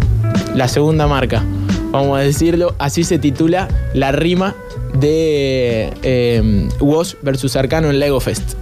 la 0.55 0.67
segunda 0.67 1.07
marca. 1.07 1.43
Vamos 1.91 2.17
a 2.19 2.21
decirlo, 2.21 2.75
así 2.77 3.03
se 3.03 3.17
titula 3.19 3.67
la 3.93 4.11
rima 4.11 4.55
de 4.93 5.93
eh, 6.03 6.69
Woz 6.79 7.15
versus 7.21 7.55
Arcano 7.55 7.89
en 7.89 7.99
Lego 7.99 8.19
Fest. 8.19 8.53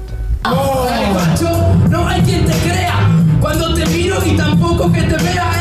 Dale, 0.44 1.12
guacho, 1.12 1.76
no 1.90 2.08
hay 2.08 2.22
quien 2.22 2.46
te 2.46 2.54
crea 2.54 3.10
cuando 3.42 3.74
te 3.74 3.86
miro 3.88 4.18
y 4.26 4.36
tampoco 4.38 4.92
que 4.92 5.02
te 5.02 5.18
vea 5.24 5.57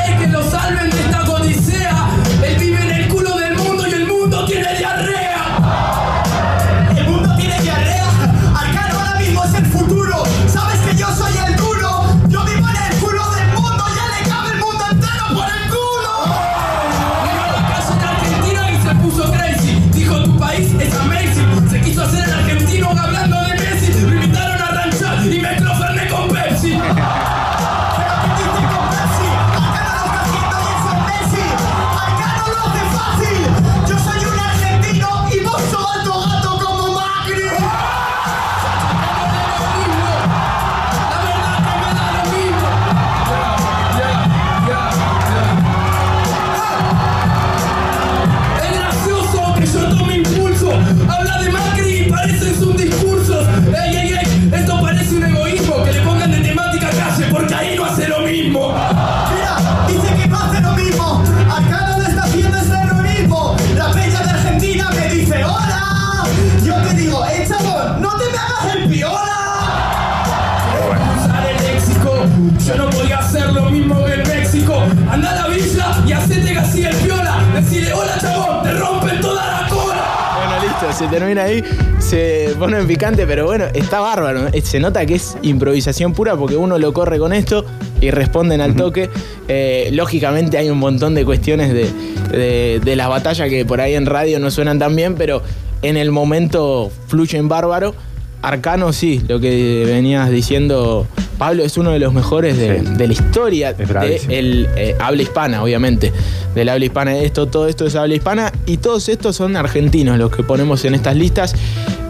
picante, 82.97 83.27
pero 83.27 83.45
bueno, 83.45 83.67
está 83.75 84.01
bárbaro. 84.01 84.49
Se 84.63 84.81
nota 84.81 85.05
que 85.05 85.15
es 85.17 85.37
improvisación 85.43 86.15
pura 86.15 86.35
porque 86.37 86.57
uno 86.57 86.79
lo 86.79 86.93
corre 86.95 87.19
con 87.19 87.33
esto 87.35 87.65
y 88.01 88.11
responden 88.11 88.61
al 88.63 88.75
toque. 88.75 89.11
Eh, 89.49 89.91
lógicamente 89.93 90.57
hay 90.57 90.71
un 90.71 90.79
montón 90.79 91.15
de 91.15 91.25
cuestiones 91.25 91.73
de, 91.75 91.91
de- 92.37 92.81
de 92.83 92.97
las 92.97 93.09
batallas 93.09 93.49
que 93.51 93.65
por 93.67 93.81
ahí 93.83 93.95
en 93.95 94.07
radio 94.07 94.39
no 94.39 94.51
suenan 94.51 94.79
tan 94.79 94.97
bien, 94.97 95.15
pero 95.15 95.43
en 95.83 95.97
el 95.99 96.11
momento 96.11 96.91
fluyen 97.09 97.49
bárbaro. 97.49 97.95
Arcano, 98.43 98.93
sí, 98.93 99.23
lo 99.29 99.41
que 99.41 99.85
venías 99.87 100.31
diciendo, 100.31 101.07
Pablo, 101.37 101.65
es 101.65 101.77
uno 101.79 101.91
de 101.91 101.99
los 101.99 102.13
mejores 102.13 102.57
de, 102.57 102.81
de 102.83 103.07
la 103.09 103.13
historia 103.13 103.73
de 103.73 103.87
el 104.29 104.69
eh, 104.77 104.95
habla 105.01 105.23
hispana, 105.23 105.63
obviamente. 105.63 106.13
Del 106.55 106.69
habla 106.69 106.85
hispana, 106.85 107.17
esto, 107.19 107.47
todo 107.47 107.67
esto 107.67 107.87
es 107.87 107.95
habla 107.97 108.15
hispana 108.15 108.53
y 108.67 108.77
todos 108.77 109.09
estos 109.09 109.37
son 109.37 109.57
argentinos 109.57 110.17
los 110.19 110.31
que 110.31 110.43
ponemos 110.43 110.85
en 110.85 110.95
estas 110.95 111.17
listas. 111.17 111.55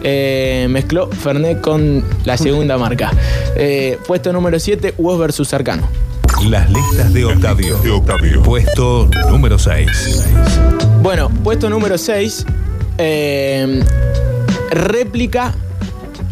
Eh, 0.03 0.67
mezcló 0.71 1.09
Fernet 1.11 1.61
con 1.61 2.05
la 2.25 2.37
segunda 2.37 2.79
marca. 2.79 3.13
Eh, 3.57 3.99
puesto 4.07 4.33
número 4.33 4.59
7, 4.59 4.95
Woz 4.99 5.19
versus 5.19 5.53
Arcano. 5.55 5.89
Las 6.49 6.71
listas 6.71 7.13
de 7.13 7.25
Octavio. 7.25 7.79
Puesto 8.43 9.09
número 9.31 9.59
6. 9.59 10.25
Bueno, 11.03 11.31
puesto 11.43 11.71
número 11.71 11.97
6, 11.97 12.45
réplica 14.71 15.55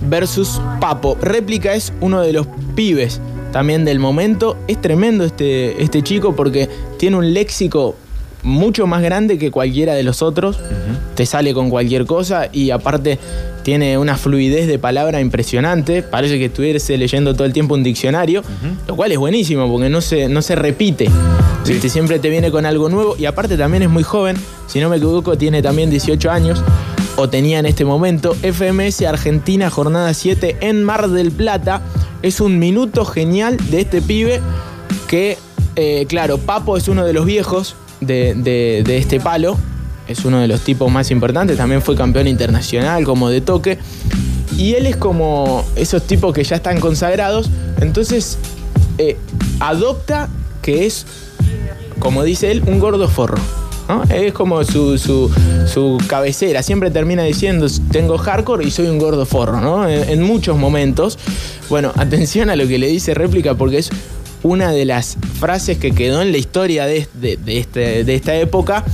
versus 0.08 0.60
Papo. 0.80 1.16
Réplica 1.20 1.74
es 1.74 1.92
uno 2.00 2.20
de 2.20 2.32
los 2.32 2.46
pibes 2.74 3.20
también 3.52 3.84
del 3.84 3.98
momento. 3.98 4.56
Es 4.66 4.80
tremendo 4.80 5.24
este, 5.24 5.82
este 5.82 6.02
chico 6.02 6.34
porque 6.34 6.68
tiene 6.98 7.16
un 7.16 7.32
léxico 7.32 7.96
mucho 8.44 8.86
más 8.86 9.02
grande 9.02 9.38
que 9.38 9.50
cualquiera 9.50 9.94
de 9.94 10.04
los 10.04 10.22
otros. 10.22 10.60
Te 11.16 11.26
sale 11.26 11.54
con 11.54 11.70
cualquier 11.70 12.06
cosa 12.06 12.48
y 12.52 12.70
aparte 12.70 13.18
tiene 13.62 13.98
una 13.98 14.16
fluidez 14.16 14.68
de 14.68 14.78
palabra 14.78 15.20
impresionante. 15.20 16.02
Parece 16.02 16.38
que 16.38 16.46
estuviese 16.46 16.96
leyendo 16.96 17.34
todo 17.34 17.46
el 17.46 17.52
tiempo 17.52 17.74
un 17.74 17.82
diccionario, 17.82 18.42
lo 18.86 18.94
cual 18.94 19.10
es 19.10 19.18
buenísimo 19.18 19.68
porque 19.70 19.88
no 19.88 20.00
se, 20.00 20.28
no 20.28 20.42
se 20.42 20.54
repite. 20.54 21.08
¿viste? 21.66 21.88
Siempre 21.88 22.18
te 22.18 22.28
viene 22.28 22.50
con 22.50 22.66
algo 22.66 22.88
nuevo 22.88 23.16
y 23.18 23.24
aparte 23.24 23.56
también 23.56 23.82
es 23.82 23.88
muy 23.88 24.02
joven. 24.02 24.36
Si 24.66 24.80
no 24.80 24.88
me 24.88 24.96
equivoco, 24.96 25.36
tiene 25.36 25.62
también 25.62 25.90
18 25.90 26.30
años 26.30 26.62
o 27.16 27.28
tenía 27.28 27.58
en 27.58 27.66
este 27.66 27.84
momento. 27.84 28.34
FMS 28.34 29.02
Argentina, 29.02 29.70
jornada 29.70 30.12
7 30.12 30.58
en 30.60 30.84
Mar 30.84 31.08
del 31.08 31.32
Plata. 31.32 31.82
Es 32.22 32.40
un 32.40 32.58
minuto 32.58 33.04
genial 33.04 33.56
de 33.70 33.80
este 33.80 34.02
pibe 34.02 34.40
que, 35.08 35.38
eh, 35.76 36.06
claro, 36.08 36.38
Papo 36.38 36.76
es 36.76 36.88
uno 36.88 37.04
de 37.04 37.12
los 37.12 37.24
viejos 37.24 37.76
de, 38.00 38.34
de- 38.84 38.96
este 38.96 39.20
palo. 39.20 39.56
Es 40.06 40.24
uno 40.24 40.38
de 40.40 40.48
los 40.48 40.60
tipos 40.60 40.90
más 40.92 41.10
importantes. 41.10 41.56
También 41.56 41.80
fue 41.82 41.96
campeón 41.96 42.26
internacional 42.28 43.04
como 43.04 43.30
de 43.30 43.40
toque. 43.40 43.78
Y 44.58 44.74
él 44.74 44.86
es 44.86 44.96
como 44.96 45.64
esos 45.76 46.02
tipos 46.06 46.32
que 46.34 46.44
ya 46.44 46.56
están 46.56 46.78
consagrados. 46.80 47.48
Entonces 47.80 48.38
eh, 48.98 49.16
adopta 49.60 50.28
que 50.62 50.86
es, 50.86 51.06
como 51.98 52.22
dice 52.22 52.50
él, 52.50 52.62
un 52.66 52.78
gordo 52.80 53.08
forro. 53.08 53.38
¿no? 53.88 54.02
Es 54.04 54.32
como 54.32 54.62
su, 54.64 54.96
su- 54.98 55.30
su 55.66 55.98
cabecera. 56.06 56.62
Siempre 56.62 56.90
termina 56.90 57.22
diciendo, 57.22 57.66
tengo 57.90 58.16
hardcore 58.18 58.64
y 58.64 58.70
soy 58.70 58.86
un 58.88 58.98
gordo 58.98 59.26
forro, 59.26 59.60
¿no? 59.60 59.88
En, 59.88 60.08
en 60.08 60.22
muchos 60.22 60.56
momentos. 60.58 61.18
Bueno, 61.70 61.92
atención 61.96 62.50
a 62.50 62.56
lo 62.56 62.66
que 62.68 62.78
le 62.78 62.86
dice 62.88 63.14
réplica 63.14 63.54
porque 63.54 63.78
es 63.78 63.90
una 64.44 64.70
de 64.70 64.84
las 64.84 65.16
frases 65.40 65.78
que 65.78 65.92
quedó 65.92 66.22
en 66.22 66.30
la 66.30 66.38
historia 66.38 66.86
de, 66.86 67.08
este- 67.46 68.14
esta 68.14 68.34
época 68.36 68.84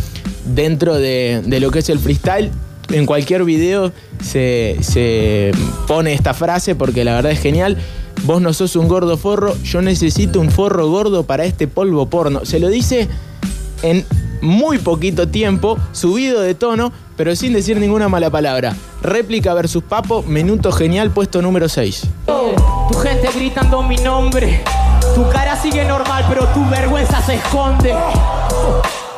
dentro 0.46 0.94
de, 0.94 1.42
lo 1.60 1.70
que 1.70 1.80
es 1.80 1.88
el 1.90 1.98
freestyle. 1.98 2.50
En 2.90 3.04
cualquier 3.04 3.44
video 3.44 3.92
se, 4.22 4.76
se 4.80 5.50
pone 5.86 6.12
esta 6.12 6.34
frase 6.34 6.74
porque 6.74 7.04
la 7.04 7.14
verdad 7.16 7.32
es 7.32 7.40
genial. 7.40 7.76
Vos 8.24 8.40
no 8.40 8.52
sos 8.52 8.76
un 8.76 8.86
gordo 8.88 9.16
forro, 9.16 9.56
yo 9.62 9.82
necesito 9.82 10.40
un 10.40 10.50
forro 10.50 10.88
gordo 10.88 11.24
para 11.24 11.44
este 11.44 11.66
polvo 11.66 12.06
porno. 12.06 12.44
Se 12.44 12.60
lo 12.60 12.68
dice 12.68 13.08
en 13.82 14.04
muy 14.42 14.78
poquito 14.78 15.28
tiempo, 15.28 15.78
subido 15.92 16.40
de 16.40 16.54
tono, 16.54 16.92
pero 17.16 17.34
sin 17.34 17.52
decir 17.54 17.78
ninguna 17.78 18.08
mala 18.08 18.30
palabra. 18.30 18.76
Réplica 19.02 19.52
versus 19.54 19.82
Papo, 19.82 20.22
minuto 20.22 20.70
genial, 20.70 21.10
puesto 21.10 21.42
número 21.42 21.68
6. 21.68 22.02
Tu 22.90 22.98
gente 22.98 23.28
gritando 23.34 23.82
mi 23.82 23.96
nombre. 23.96 24.62
Tu 25.14 25.28
cara 25.28 25.56
sigue 25.56 25.84
normal, 25.84 26.24
pero 26.28 26.46
tu 26.48 26.64
vergüenza 26.68 27.20
se 27.22 27.34
esconde. 27.34 27.94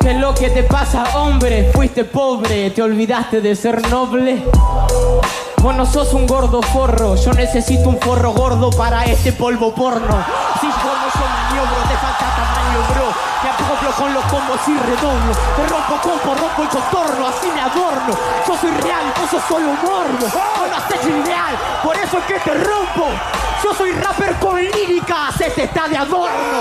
¿Qué 0.00 0.11
es 0.12 0.16
lo 0.16 0.34
que 0.34 0.50
te 0.50 0.62
pasa, 0.64 1.04
hombre? 1.14 1.70
Fuiste 1.72 2.04
pobre, 2.04 2.70
te 2.70 2.82
olvidaste 2.82 3.40
de 3.40 3.54
ser 3.54 3.88
noble. 3.88 4.42
Vos 5.58 5.76
no 5.76 5.87
sos 5.87 6.12
un 6.12 6.26
gordo 6.26 6.61
forro, 6.61 7.14
yo 7.14 7.32
necesito 7.34 7.88
un 7.88 8.00
forro 8.00 8.32
gordo 8.32 8.70
para 8.70 9.04
este 9.04 9.32
polvo 9.32 9.72
porno. 9.75 10.25
Te 13.42 13.49
acoplo 13.49 13.90
con 13.99 14.14
los 14.14 14.25
combos 14.26 14.61
y 14.68 14.78
redoblo. 14.78 15.32
Te 15.56 15.66
rompo 15.66 15.96
compo, 16.00 16.34
rompo 16.34 16.62
el 16.62 16.68
contorno, 16.68 17.26
así 17.26 17.49
me 17.52 17.61
adorno. 17.61 18.16
Yo 18.46 18.56
soy 18.56 18.70
real, 18.70 19.12
vos 19.18 19.30
sos 19.30 19.42
solo 19.49 19.72
morbo. 19.82 20.26
Vos 20.26 20.70
no 20.70 20.76
haces 20.76 21.04
ideal, 21.06 21.58
por 21.82 21.96
eso 21.96 22.18
es 22.18 22.25
que 22.25 22.38
te 22.38 22.54
rompo. 22.54 23.08
Yo 23.64 23.75
soy 23.75 23.92
rapper 23.92 24.37
con 24.37 24.62
líricas, 24.62 25.40
este 25.40 25.64
está 25.64 25.88
de 25.88 25.96
adorno. 25.96 26.61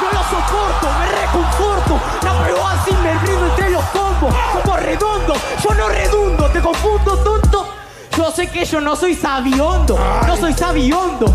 Yo 0.00 0.08
lo 0.10 0.22
soporto, 0.24 0.88
me 0.98 1.06
reconforto. 1.20 2.00
Rapeo 2.22 2.66
así, 2.66 2.92
me 3.02 3.12
rindo 3.18 3.46
entre 3.46 3.70
los 3.70 3.84
combos. 3.86 4.34
Como 4.62 4.76
redondo, 4.76 5.34
yo 5.62 5.74
no 5.74 5.88
redundo, 5.88 6.46
te 6.50 6.60
confundo, 6.62 7.18
tonto. 7.18 7.74
Yo 8.16 8.30
sé 8.30 8.50
que 8.50 8.64
yo 8.64 8.80
no 8.80 8.96
soy 8.96 9.14
sabiondo, 9.14 9.98
no 10.26 10.36
soy 10.36 10.54
sabiondo. 10.54 11.26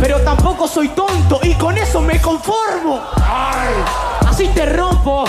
Pero 0.00 0.20
tampoco 0.20 0.68
soy 0.68 0.88
tonto 0.88 1.40
y 1.42 1.54
con 1.54 1.76
eso 1.78 2.00
me 2.00 2.20
conformo. 2.20 3.00
Así 4.26 4.48
te 4.48 4.66
rompo. 4.66 5.24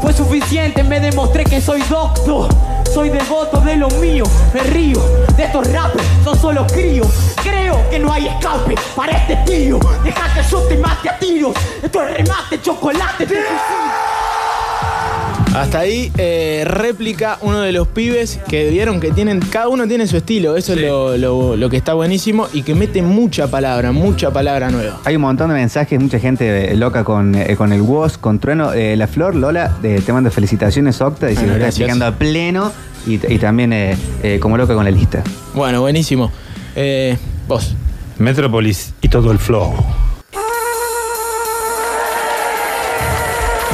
Fue 0.00 0.12
suficiente, 0.12 0.82
me 0.82 1.00
demostré 1.00 1.44
que 1.44 1.60
soy 1.60 1.80
docto. 1.82 2.48
Soy 2.92 3.08
devoto 3.08 3.58
de 3.60 3.76
lo 3.76 3.88
mío, 3.88 4.24
me 4.52 4.60
río 4.64 5.00
de 5.34 5.44
estos 5.44 5.66
rappers, 5.72 6.04
son 6.22 6.38
solo 6.38 6.66
críos. 6.66 7.08
Creo 7.42 7.88
que 7.88 7.98
no 7.98 8.12
hay 8.12 8.26
escape 8.26 8.74
para 8.94 9.12
este 9.12 9.36
tío. 9.46 9.78
Deja 10.04 10.34
que 10.34 10.42
yo 10.42 10.58
te 10.68 10.76
mate 10.76 11.08
a 11.08 11.18
tiros. 11.18 11.56
Esto 11.82 12.02
es 12.02 12.18
remate, 12.18 12.60
chocolate, 12.60 13.26
te 13.26 13.34
fusil. 13.34 13.91
Hasta 15.54 15.80
ahí, 15.80 16.10
eh, 16.16 16.64
réplica 16.66 17.36
uno 17.42 17.60
de 17.60 17.72
los 17.72 17.86
pibes 17.86 18.40
que 18.48 18.70
vieron 18.70 19.00
que 19.00 19.10
tienen, 19.10 19.38
cada 19.38 19.68
uno 19.68 19.86
tiene 19.86 20.06
su 20.06 20.16
estilo, 20.16 20.56
eso 20.56 20.72
es 20.72 20.80
lo, 20.80 21.18
lo- 21.18 21.56
lo 21.56 21.68
que 21.68 21.76
está 21.76 21.92
buenísimo 21.92 22.48
y 22.54 22.62
que 22.62 22.74
mete 22.74 23.02
mucha 23.02 23.48
palabra, 23.48 23.92
mucha 23.92 24.30
palabra 24.32 24.70
nueva. 24.70 25.00
Hay 25.04 25.16
un 25.16 25.22
montón 25.22 25.48
de 25.50 25.54
mensajes, 25.54 26.00
mucha 26.00 26.18
gente 26.18 26.72
eh, 26.72 26.76
loca 26.76 27.04
con, 27.04 27.34
eh, 27.34 27.54
con 27.56 27.70
el 27.74 27.82
WOS, 27.82 28.16
con 28.16 28.38
Trueno. 28.38 28.72
Eh, 28.72 28.96
la 28.96 29.06
Flor, 29.06 29.34
Lola, 29.34 29.76
eh, 29.82 30.00
te 30.04 30.12
mando 30.14 30.30
felicitaciones, 30.30 31.00
Octa, 31.02 31.30
y 31.30 31.34
se 31.34 31.40
Bueno, 31.42 31.48
lo 31.48 31.54
está 31.56 31.64
gracias. 31.66 31.80
explicando 31.80 32.06
a 32.06 32.12
pleno. 32.18 32.72
Y, 33.06 33.14
y 33.34 33.38
también 33.38 33.72
eh, 33.74 33.96
eh, 34.22 34.38
como 34.40 34.56
loca 34.56 34.74
con 34.74 34.84
la 34.84 34.90
lista. 34.90 35.22
Bueno, 35.54 35.80
buenísimo. 35.82 36.30
Eh, 36.76 37.18
vos. 37.46 37.74
Metrópolis 38.18 38.94
y 39.02 39.08
todo 39.08 39.30
el 39.32 39.38
flow. 39.38 39.74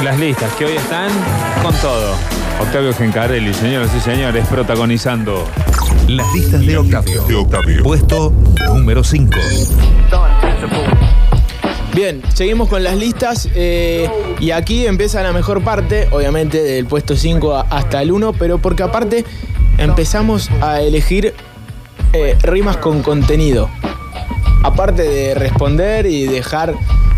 Las 0.03 0.17
listas 0.19 0.51
que 0.55 0.65
hoy 0.65 0.73
están 0.73 1.09
con 1.61 1.73
todo. 1.75 2.15
Octavio 2.61 2.93
Gencarelli, 2.93 3.53
señoras 3.53 3.91
y 3.95 3.99
señores, 3.99 4.47
protagonizando. 4.47 5.45
Las 6.07 6.33
listas 6.33 6.61
de 6.61 6.77
Octavio. 6.77 7.83
Puesto 7.83 8.33
número 8.73 9.03
5. 9.03 9.31
Bien, 11.93 12.21
seguimos 12.33 12.69
con 12.69 12.83
las 12.83 12.95
listas 12.95 13.49
eh, 13.55 14.09
y 14.39 14.51
aquí 14.51 14.85
empieza 14.87 15.21
la 15.21 15.33
mejor 15.33 15.63
parte, 15.63 16.07
obviamente 16.11 16.61
del 16.63 16.85
puesto 16.85 17.15
5 17.15 17.55
a- 17.55 17.61
hasta 17.69 18.01
el 18.01 18.11
1, 18.11 18.33
pero 18.33 18.57
porque 18.59 18.83
aparte 18.83 19.25
empezamos 19.77 20.49
a 20.61 20.81
elegir 20.81 21.33
eh, 22.13 22.37
rimas 22.43 22.77
con 22.77 23.01
contenido. 23.01 23.69
Aparte 24.63 25.03
de 25.03 25.33
responder 25.35 26.05
y 26.05 26.25
dejar 26.25 26.73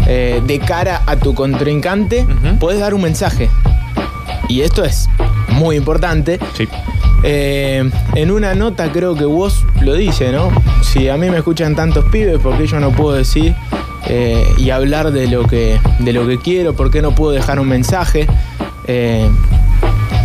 eh, 0.08 0.42
de 0.46 0.60
cara 0.60 1.02
a 1.06 1.16
tu 1.16 1.34
contrincante, 1.34 2.26
puedes 2.60 2.80
dar 2.80 2.94
un 2.94 3.02
mensaje. 3.02 3.50
Y 4.48 4.62
esto 4.62 4.84
es 4.84 5.10
muy 5.50 5.76
importante. 5.76 6.40
Eh, 7.24 7.90
en 8.16 8.32
una 8.32 8.56
nota 8.56 8.92
creo 8.92 9.16
que 9.16 9.26
vos 9.26 9.66
lo 9.82 9.94
dice, 9.94 10.32
¿no? 10.32 10.50
Si 10.82 11.08
a 11.08 11.18
mí 11.18 11.30
me 11.30 11.38
escuchan 11.38 11.76
tantos 11.76 12.06
pibes, 12.06 12.40
¿por 12.40 12.58
qué 12.58 12.66
yo 12.66 12.80
no 12.80 12.92
puedo 12.92 13.16
decir 13.16 13.56
eh, 14.08 14.44
y 14.58 14.72
hablar 14.72 15.12
de 15.12 15.28
lo, 15.28 15.46
que, 15.48 15.80
de 16.00 16.14
lo 16.14 16.28
que 16.28 16.40
quiero? 16.40 16.74
¿Por 16.74 16.90
qué 16.90 17.02
no 17.02 17.14
puedo 17.14 17.32
dejar 17.32 17.60
un 17.60 17.68
mensaje? 17.68 18.28
Eh, 18.88 19.30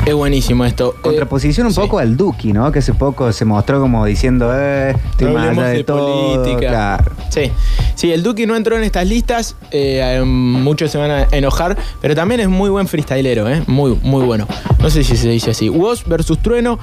es 0.06 0.14
buenísimo 0.14 0.64
esto. 0.64 0.94
Eh, 0.96 1.00
Contraposición 1.02 1.66
un 1.66 1.74
poco 1.74 1.98
al 1.98 2.16
Duki, 2.16 2.52
¿no? 2.52 2.70
Que 2.70 2.78
hace 2.78 2.94
poco 2.94 3.32
se 3.32 3.44
mostró 3.44 3.80
como 3.80 4.06
diciendo, 4.06 4.50
eh, 4.54 4.94
estoy 5.10 5.32
más 5.32 5.48
allá 5.48 5.68
de, 5.68 5.76
de 5.78 5.84
todo. 5.84 6.36
política. 6.36 6.68
Claro. 6.68 7.12
Sí, 7.28 7.50
sí, 7.96 8.12
el 8.12 8.22
Duki 8.22 8.46
no 8.46 8.54
entró 8.56 8.76
en 8.76 8.84
estas 8.84 9.06
listas, 9.06 9.56
eh, 9.72 10.22
muchos 10.24 10.92
se 10.92 10.98
van 10.98 11.10
a 11.10 11.26
enojar, 11.32 11.76
pero 12.00 12.14
también 12.14 12.40
es 12.40 12.48
muy 12.48 12.70
buen 12.70 12.86
freestylero, 12.86 13.48
¿eh? 13.50 13.62
muy, 13.66 13.98
muy 14.02 14.24
bueno. 14.24 14.46
No 14.78 14.90
sé 14.90 15.02
si 15.02 15.16
se 15.16 15.28
dice 15.28 15.50
así. 15.50 15.68
Woz 15.68 16.04
versus 16.06 16.38
Trueno, 16.40 16.78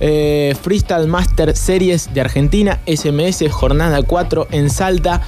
eh, 0.00 0.56
Freestyle 0.60 1.06
Master 1.06 1.56
Series 1.56 2.12
de 2.12 2.20
Argentina, 2.20 2.80
SMS, 2.86 3.48
jornada 3.50 4.02
4 4.02 4.48
en 4.50 4.68
Salta. 4.68 5.22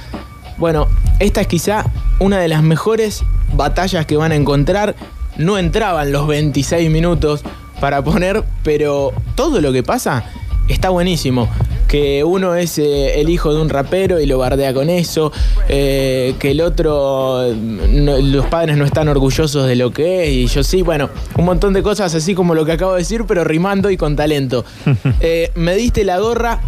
Bueno, 0.59 0.89
esta 1.21 1.43
es 1.43 1.47
quizá 1.47 1.85
una 2.19 2.39
de 2.39 2.49
las 2.49 2.63
mejores 2.65 3.23
batallas 3.55 4.05
que 4.07 4.17
van 4.17 4.33
a 4.33 4.35
encontrar. 4.35 4.97
No 5.39 5.59
entraban 5.59 6.13
los 6.13 6.27
26 6.27 6.91
minutos 6.91 7.43
para 7.81 8.03
poner, 8.03 8.43
pero 8.63 9.13
todo 9.35 9.61
lo 9.61 9.73
que 9.73 9.83
pasa 9.83 10.25
está 10.69 10.89
buenísimo. 10.91 11.49
Que 11.89 12.25
uno 12.25 12.57
es 12.57 12.79
eh, 12.79 13.21
el 13.21 13.29
hijo 13.29 13.55
de 13.55 13.61
un 13.61 13.69
rapero 13.69 14.19
y 14.19 14.27
lo 14.27 14.39
bardea 14.39 14.75
con 14.75 14.91
eso. 14.91 15.31
eh, 15.69 16.35
que 16.41 16.51
el 16.51 16.61
otro, 16.61 17.45
no- 17.55 18.19
los 18.19 18.47
padres 18.47 18.77
no 18.77 18.85
están 18.85 19.09
orgullosos 19.09 19.67
de 19.69 19.77
lo 19.77 19.93
que 19.93 20.25
es. 20.25 20.31
Y 20.31 20.47
yo 20.49 20.65
sí, 20.65 20.83
bueno, 20.83 21.11
un 21.37 21.45
montón 21.45 21.73
de 21.75 21.83
cosas 21.85 22.15
así 22.15 22.35
como 22.35 22.55
lo 22.57 22.65
que 22.65 22.73
acabo 22.73 22.93
de 22.95 22.99
decir, 22.99 23.25
pero 23.29 23.45
rimando 23.45 23.91
y 23.91 23.97
con 23.97 24.17
talento. 24.17 24.65
Eh, 25.21 25.51
me 25.55 25.75
diste 25.77 26.05
la 26.05 26.19
gorra, 26.19 26.61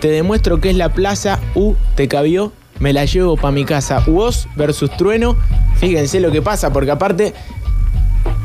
te 0.00 0.08
demuestro 0.08 0.60
que 0.60 0.70
es 0.70 0.76
la 0.76 0.90
plaza. 0.92 1.40
U, 1.54 1.74
te 1.94 2.08
cabió, 2.08 2.52
me 2.78 2.92
la 2.94 3.04
llevo 3.04 3.36
para 3.36 3.52
mi 3.52 3.64
casa. 3.64 4.02
Woz 4.06 4.46
versus 4.56 4.90
Trueno. 4.96 5.36
Fíjense 5.76 6.20
lo 6.20 6.30
que 6.32 6.40
pasa, 6.40 6.72
porque 6.72 6.90
aparte 6.90 7.34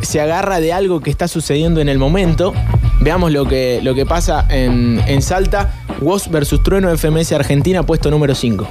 se 0.02 0.22
agarra 0.22 0.60
de 0.60 0.74
algo 0.74 1.02
que 1.02 1.10
está 1.10 1.28
sucediendo 1.28 1.82
en 1.82 1.90
el 1.90 1.98
momento. 1.98 2.54
Veamos 3.02 3.32
lo 3.32 3.46
que, 3.46 3.80
lo 3.84 3.96
que 3.96 4.06
pasa 4.06 4.46
en, 4.50 5.02
en 5.08 5.22
Salta. 5.22 5.72
Woz 6.02 6.30
versus 6.30 6.64
Trueno 6.64 6.96
FMS 6.96 7.34
Argentina, 7.34 7.84
puesto 7.84 8.10
número 8.10 8.36
5. 8.36 8.68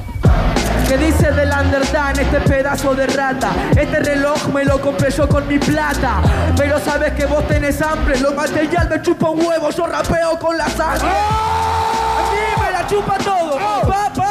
¿Qué 0.88 0.96
dice 0.96 1.30
del 1.32 1.50
Underdan 1.50 2.18
este 2.18 2.40
pedazo 2.40 2.94
de 2.94 3.06
rata? 3.08 3.50
Este 3.78 4.00
reloj 4.00 4.48
me 4.54 4.64
lo 4.64 4.80
compré 4.80 5.10
yo 5.10 5.28
con 5.28 5.46
mi 5.46 5.58
plata. 5.58 6.22
Pero 6.56 6.80
sabes 6.80 7.12
que 7.12 7.26
vos 7.26 7.46
tenés 7.46 7.82
hambre, 7.82 8.18
lo 8.20 8.32
material 8.32 8.88
me 8.88 9.02
chupa 9.02 9.28
un 9.28 9.44
huevo, 9.44 9.68
yo 9.68 9.86
rapeo 9.86 10.38
con 10.38 10.56
la 10.56 10.66
sangre. 10.70 11.08
A 11.08 12.22
mí 12.32 12.62
me 12.64 12.72
la 12.72 12.86
chupa 12.86 13.18
todo. 13.18 13.56
Pa, 13.56 13.82
papi, 14.14 14.27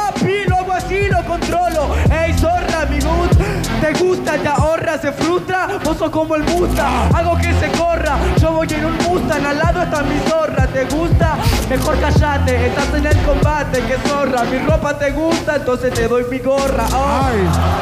Te 3.80 3.92
gusta, 4.02 4.32
te 4.36 4.48
ahorra, 4.48 4.98
se 4.98 5.12
frustra, 5.12 5.68
vos 5.84 5.96
sos 5.96 6.10
como 6.10 6.34
el 6.34 6.42
Mustang. 6.42 7.14
Hago 7.14 7.36
que 7.36 7.52
se 7.54 7.70
corra, 7.78 8.16
yo 8.40 8.52
voy 8.52 8.66
en 8.70 8.84
un 8.84 8.96
Mustang, 8.98 9.46
al 9.46 9.58
lado 9.58 9.82
está 9.82 10.02
mi 10.02 10.18
zorra. 10.28 10.66
¿Te 10.66 10.84
gusta? 10.84 11.36
Mejor 11.70 11.98
callate, 12.00 12.66
estás 12.66 12.94
en 12.94 13.06
el 13.06 13.16
combate, 13.22 13.80
que 13.82 13.96
zorra. 14.08 14.44
Mi 14.44 14.58
ropa 14.58 14.98
te 14.98 15.10
gusta, 15.12 15.56
entonces 15.56 15.94
te 15.94 16.08
doy 16.08 16.24
mi 16.30 16.38
gorra. 16.40 16.86
Oh, 16.92 17.28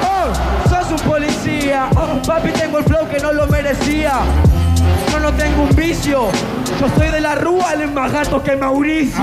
oh, 0.05 0.69
sos 0.69 1.01
un 1.01 1.09
policía, 1.09 1.89
Oh, 1.97 2.21
papi 2.27 2.51
tengo 2.51 2.79
el 2.79 2.85
flow 2.85 3.09
que 3.09 3.19
no 3.19 3.33
lo 3.33 3.47
merecía. 3.47 4.13
Yo 5.11 5.19
no 5.19 5.33
tengo 5.33 5.63
un 5.63 5.75
vicio, 5.75 6.29
yo 6.81 6.89
soy 6.97 7.09
de 7.09 7.21
la 7.21 7.35
rúa, 7.35 7.73
el 7.73 7.91
más 7.91 8.13
gato 8.13 8.43
que 8.43 8.55
Mauricio. 8.55 9.23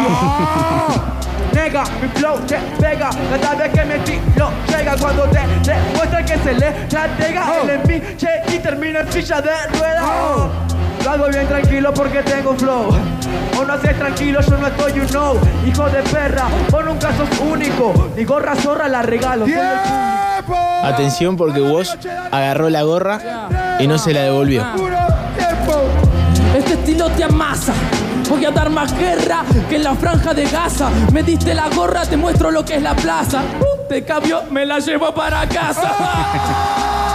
Nega, 1.54 1.84
mi 2.02 2.08
flow 2.10 2.40
te 2.48 2.58
pega. 2.80 3.10
Cada 3.42 3.56
vez 3.56 3.72
que 3.72 3.86
me 3.86 4.00
tiro 4.00 4.50
llega. 4.68 4.96
Cuando 5.00 5.24
te 5.24 5.40
demuestra 5.40 6.26
que 6.26 6.38
se 6.38 6.54
le 6.54 6.72
tratega 6.88 7.62
El 7.64 7.70
en 7.70 7.82
mí, 7.88 8.02
che, 8.18 8.28
y 8.54 8.60
termina 8.60 9.00
en 9.02 9.12
silla 9.12 9.42
de 9.42 9.52
ruedas. 9.78 10.04
Lo 11.04 11.12
hago 11.12 11.28
bien 11.28 11.48
tranquilo 11.48 11.94
porque 11.94 12.24
tengo 12.24 12.56
flow. 12.56 12.96
Vos 13.56 13.68
no 13.68 13.74
haces 13.74 13.98
tranquilo, 13.98 14.40
yo 14.42 14.58
no 14.58 14.68
estoy, 14.68 14.94
you 14.94 15.06
know. 15.08 15.38
Hijo 15.68 15.90
de 15.90 16.02
perra, 16.04 16.48
vos 16.70 16.86
nunca 16.86 17.10
sos 17.18 17.40
único. 17.40 18.12
Mi 18.16 18.24
gorra 18.24 18.56
zorra 18.56 18.88
la 18.88 19.02
regalo 19.02 19.46
el. 19.46 19.54
Atención 20.84 21.36
porque 21.38 21.60
vos 21.60 21.98
agarró 22.32 22.70
la 22.70 22.84
gorra 22.84 23.20
y 23.80 23.88
no 23.88 23.98
se 23.98 24.14
la 24.14 24.22
devolvió. 24.22 24.66
Este 26.56 26.74
estilo 26.74 27.10
te 27.10 27.24
amasa. 27.24 27.74
Voy 28.34 28.46
a 28.46 28.50
dar 28.52 28.72
más 28.72 28.92
guerra 28.98 29.44
que 29.70 29.76
en 29.76 29.84
la 29.84 29.94
franja 29.94 30.34
de 30.34 30.46
Gaza. 30.46 30.90
Me 31.12 31.22
diste 31.22 31.54
la 31.54 31.70
gorra, 31.70 32.04
te 32.04 32.18
muestro 32.18 32.50
lo 32.50 32.66
que 32.66 32.78
es 32.78 32.82
la 32.82 32.96
plaza. 32.96 33.44
Uh, 33.60 33.88
te 33.88 34.04
cambio, 34.04 34.42
me 34.50 34.66
la 34.66 34.80
llevo 34.80 35.14
para 35.14 35.48
casa. 35.48 35.82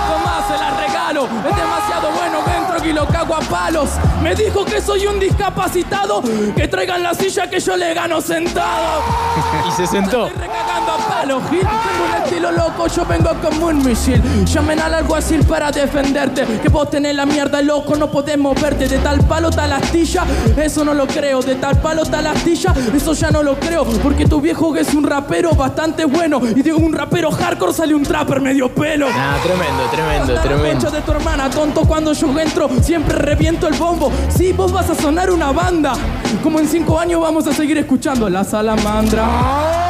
Tomás, 0.08 0.46
se 0.46 0.56
la 0.56 0.80
regalo. 0.80 1.24
Es 1.24 1.56
demasiado 1.56 2.12
bueno, 2.12 2.38
entro 2.56 2.88
y 2.88 2.92
lo 2.92 3.04
cago 3.08 3.34
a 3.34 3.40
palos. 3.40 3.90
Me 4.22 4.36
dijo 4.36 4.64
que 4.64 4.80
soy 4.80 5.08
un 5.08 5.18
discapacitado. 5.18 6.22
Que 6.54 6.68
traigan 6.68 7.02
la 7.02 7.12
silla 7.14 7.50
que 7.50 7.58
yo 7.58 7.76
le 7.76 7.94
gano 7.94 8.20
sentado. 8.20 9.02
Y 9.68 9.72
se 9.72 9.88
sentó. 9.88 10.28
Recagando 10.28 10.92
a 10.92 10.98
Gil. 11.26 11.60
Tengo 11.60 12.04
un 12.08 12.22
estilo 12.22 12.52
loco, 12.52 12.86
yo 12.86 13.04
vengo 13.04 13.30
como 13.42 13.66
un 13.66 13.84
misil. 13.84 14.22
Llamen 14.44 14.80
al 14.80 14.94
alguacil 14.94 15.44
para 15.44 15.70
defenderte. 15.70 16.44
Que 16.62 16.68
vos 16.68 16.88
tenés 16.90 17.14
la 17.14 17.26
mierda 17.26 17.60
loco, 17.60 17.96
no 17.96 18.10
podemos 18.10 18.60
verte. 18.60 18.88
De 18.88 18.98
tal 18.98 19.20
palo, 19.26 19.50
tal 19.50 19.72
astilla, 19.72 20.24
eso 20.56 20.84
no 20.84 20.94
lo 20.94 21.06
creo. 21.06 21.42
De 21.42 21.56
tal 21.56 21.80
palo, 21.80 22.04
tal 22.04 22.26
astilla, 22.26 22.72
eso 22.94 23.12
ya 23.14 23.30
no 23.30 23.42
lo 23.42 23.58
creo. 23.58 23.84
Porque 23.84 24.26
tu 24.26 24.40
viejo 24.40 24.74
es 24.76 24.94
un 24.94 25.04
rapero 25.04 25.52
bastante 25.52 26.04
bueno. 26.04 26.40
Y 26.54 26.62
de 26.62 26.72
un 26.72 26.92
rapero 26.92 27.30
hardcore 27.32 27.72
sale 27.72 27.94
un 27.94 28.04
trapper 28.04 28.40
medio 28.40 28.72
pelo. 28.72 29.08
Nah, 29.08 29.38
tremendo, 29.42 29.82
tremendo, 29.90 30.40
tremendo. 30.40 30.90
de 30.90 31.00
tu 31.00 31.12
hermana, 31.12 31.50
tonto, 31.50 31.82
cuando 31.82 32.12
yo 32.12 32.38
entro, 32.38 32.70
siempre 32.80 33.16
reviento 33.16 33.66
el 33.66 33.74
bombo. 33.74 34.12
Sí, 34.28 34.52
vos 34.52 34.70
vas 34.70 34.88
a 34.90 34.94
sonar 34.94 35.30
una 35.30 35.50
banda. 35.50 35.94
Como 36.42 36.60
en 36.60 36.68
cinco 36.68 36.98
años 36.98 37.20
vamos 37.20 37.46
a 37.46 37.52
seguir 37.52 37.78
escuchando 37.78 38.28
La 38.28 38.44
Salamandra. 38.44 39.87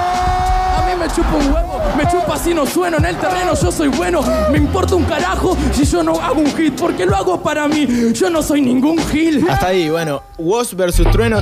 Me 1.08 1.14
chupa 1.14 1.36
un 1.36 1.52
huevo, 1.52 1.80
me 1.96 2.06
chupa 2.06 2.36
si 2.36 2.52
no 2.52 2.66
sueno 2.66 2.98
en 2.98 3.06
el 3.06 3.16
terreno, 3.16 3.54
yo 3.54 3.72
soy 3.72 3.88
bueno. 3.88 4.22
Me 4.52 4.58
importa 4.58 4.94
un 4.94 5.04
carajo 5.04 5.56
si 5.72 5.86
yo 5.86 6.02
no 6.02 6.20
hago 6.20 6.40
un 6.40 6.54
hit, 6.54 6.78
porque 6.78 7.06
lo 7.06 7.16
hago 7.16 7.42
para 7.42 7.66
mí. 7.66 8.12
Yo 8.12 8.28
no 8.28 8.42
soy 8.42 8.60
ningún 8.60 8.98
gil. 8.98 9.48
Hasta 9.48 9.68
ahí, 9.68 9.88
bueno, 9.88 10.22
Woz 10.36 10.74
versus 10.74 11.10
Trueno, 11.10 11.38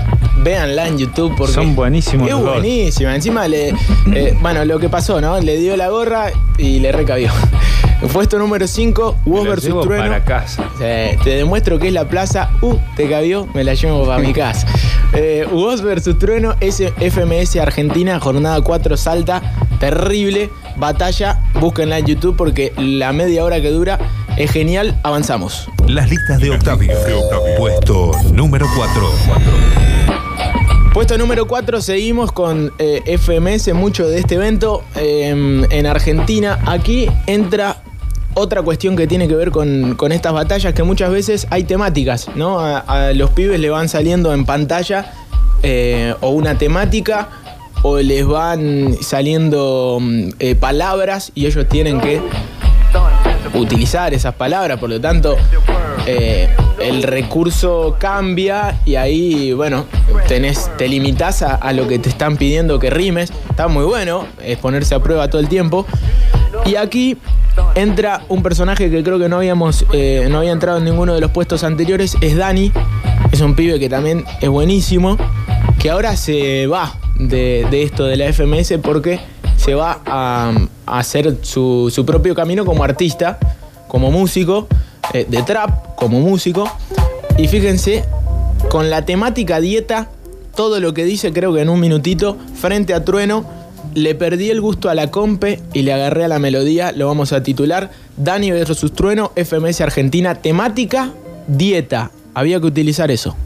véanla 0.47 0.87
en 0.87 0.97
YouTube 0.97 1.35
porque 1.37 1.53
Son 1.55 1.75
buenísimos 1.75 2.29
es 2.29 2.37
buenísima. 2.37 3.17
Encima 3.17 3.49
le, 3.49 3.71
eh, 4.15 4.39
bueno, 4.41 4.65
lo 4.65 4.79
que 4.79 4.89
pasó, 4.89 5.21
¿no? 5.21 5.41
Le 5.41 5.57
dio 5.57 5.77
la 5.77 5.89
gorra 5.89 6.27
y 6.57 6.79
le 6.79 6.93
recabió. 6.93 7.33
Puesto 8.13 8.39
número 8.39 8.69
5, 8.69 9.17
Woz 9.25 9.39
Me 9.41 9.45
la 9.45 9.51
versus 9.51 9.67
llevo 9.69 9.81
Trueno. 9.81 10.05
para 10.05 10.25
casa. 10.25 10.69
Te 10.79 11.31
demuestro 11.31 11.81
que 11.81 11.89
es 11.89 11.93
la 11.93 12.09
plaza. 12.09 12.51
Uh, 12.61 12.77
te 12.95 13.09
cabió, 13.11 13.49
me 13.55 13.65
la 13.65 13.75
llevo 13.75 14.07
para 14.07 14.21
mi 14.21 14.33
casa. 14.33 14.69
Eh, 15.15 15.49
Woz 15.51 15.83
versus 15.83 16.17
Trueno, 16.17 16.55
S- 16.61 16.93
FMS 17.01 17.57
Argentina, 17.57 18.21
jornada 18.21 18.61
4 18.61 18.97
Salta. 18.97 19.43
Terrible 19.81 20.51
batalla. 20.77 21.41
Búsquenla 21.61 21.99
en 21.99 22.07
YouTube 22.07 22.37
porque 22.37 22.73
la 22.77 23.13
media 23.13 23.43
hora 23.45 23.61
que 23.61 23.71
dura 23.71 23.99
es 24.37 24.53
genial. 24.53 24.97
Avanzamos. 25.03 25.69
Las 25.89 26.09
listas 26.09 26.39
de 26.39 26.51
Octavio. 26.51 26.93
Puesto 27.59 28.13
número 28.33 28.67
4. 28.77 29.96
Puesto 30.97 31.19
número 31.19 31.47
4, 31.47 31.83
seguimos 31.83 32.33
con 32.33 32.73
eh, 32.79 33.19
FMS, 33.19 33.75
mucho 33.75 34.09
de 34.09 34.19
este 34.19 34.37
evento 34.37 34.83
eh, 34.95 35.29
en 35.71 35.87
Argentina. 35.87 36.59
Aquí 36.65 37.07
entra 37.27 37.83
otra 38.33 38.63
cuestión 38.63 38.97
que 38.97 39.07
tiene 39.07 39.29
que 39.29 39.35
ver 39.35 39.51
con, 39.51 39.95
con 39.97 40.11
estas 40.11 40.33
batallas, 40.33 40.73
que 40.73 40.83
muchas 40.85 41.11
veces 41.11 41.49
hay 41.51 41.65
temáticas, 41.65 42.31
¿no? 42.35 42.61
A, 42.61 42.79
a 42.79 43.13
los 43.13 43.29
pibes 43.33 43.61
le 43.61 43.69
van 43.69 43.91
saliendo 43.91 44.33
en 44.33 44.47
pantalla 44.47 45.13
eh, 45.63 46.15
o 46.23 46.31
una 46.31 46.57
temática 46.57 47.29
o 47.83 47.99
les 47.99 48.27
van 48.27 48.97
saliendo 49.03 49.99
mm, 50.01 50.29
eh, 50.39 50.55
palabras 50.55 51.31
y 51.35 51.45
ellos 51.45 51.69
tienen 51.69 52.01
que 52.01 52.23
utilizar 53.53 54.15
esas 54.15 54.35
palabras, 54.35 54.79
por 54.79 54.89
lo 54.89 54.99
tanto 54.99 55.37
eh, 56.07 56.49
el 56.81 57.03
recurso 57.03 57.97
cambia 57.99 58.81
y 58.85 58.97
ahí, 58.97 59.53
bueno, 59.53 59.87
tenés, 60.29 60.71
te 60.77 60.89
limitás 60.89 61.43
a, 61.43 61.55
a 61.55 61.73
lo 61.73 61.89
que 61.89 61.99
te 61.99 62.09
están 62.09 62.37
pidiendo 62.37 62.79
que 62.79 62.91
rimes. 62.91 63.33
Está 63.51 63.69
muy 63.69 63.85
bueno, 63.85 64.27
es 64.43 64.59
ponerse 64.59 64.95
a 64.95 65.01
prueba 65.01 65.29
todo 65.29 65.41
el 65.41 65.49
tiempo. 65.49 65.87
Y 66.65 66.77
aquí 66.77 67.17
entra 67.75 68.23
un 68.29 68.43
personaje 68.43 68.91
que 68.91 69.03
creo 69.03 69.19
que 69.19 69.29
no 69.29 69.37
habíamos, 69.37 69.85
eh, 69.93 70.27
no 70.31 70.39
había 70.39 70.53
entrado 70.53 70.79
en 70.79 70.85
ninguno 70.85 71.15
de 71.15 71.21
los 71.21 71.31
puestos 71.31 71.65
anteriores, 71.65 72.17
es 72.21 72.37
Dani. 72.37 72.73
Es 73.33 73.41
un 73.41 73.55
pibe 73.55 73.79
que 73.79 73.89
también 73.89 74.25
es 74.41 74.49
buenísimo, 74.49 75.17
que 75.79 75.91
ahora 75.91 76.17
se 76.17 76.67
va 76.67 76.95
de, 77.19 77.67
de 77.71 77.83
esto 77.83 78.05
de 78.05 78.17
la 78.17 78.33
FMS 78.33 78.75
porque 78.83 79.21
se 79.57 79.75
va 79.75 80.01
a, 80.07 80.53
a 80.87 80.99
hacer 80.99 81.39
su, 81.43 81.91
su 81.93 82.07
propio 82.07 82.35
camino 82.35 82.65
como 82.65 82.85
artista, 82.85 83.39
como 83.89 84.11
músico, 84.11 84.69
eh, 85.13 85.27
de 85.29 85.43
trap, 85.43 85.95
como 85.97 86.21
músico. 86.21 86.71
Y 87.39 87.49
fíjense, 87.49 88.05
con 88.71 88.91
la 88.91 89.05
temática 89.05 89.61
dieta, 89.61 90.11
todo 90.55 90.81
lo 90.81 90.95
que 90.95 91.05
dice 91.05 91.33
creo 91.33 91.53
que 91.53 91.61
en 91.61 91.69
un 91.69 91.81
minutito, 91.81 92.37
frente 92.55 92.95
a 92.95 93.05
Trueno, 93.05 93.45
le 93.95 94.15
perdí 94.15 94.51
el 94.51 94.61
gusto 94.61 94.89
a 94.89 94.95
la 94.95 95.11
compe 95.11 95.61
y 95.73 95.83
le 95.83 95.93
agarré 95.93 96.25
a 96.25 96.29
la 96.29 96.39
melodía, 96.39 96.93
lo 96.93 97.07
vamos 97.07 97.33
a 97.33 97.43
titular, 97.43 97.91
Dani 98.17 98.51
versus 98.51 98.93
Trueno, 98.93 99.33
FMS 99.37 99.81
Argentina, 99.81 100.35
temática, 100.35 101.13
dieta. 101.47 102.11
Había 102.35 102.61
que 102.61 102.67
utilizar 102.67 103.11
eso. 103.11 103.37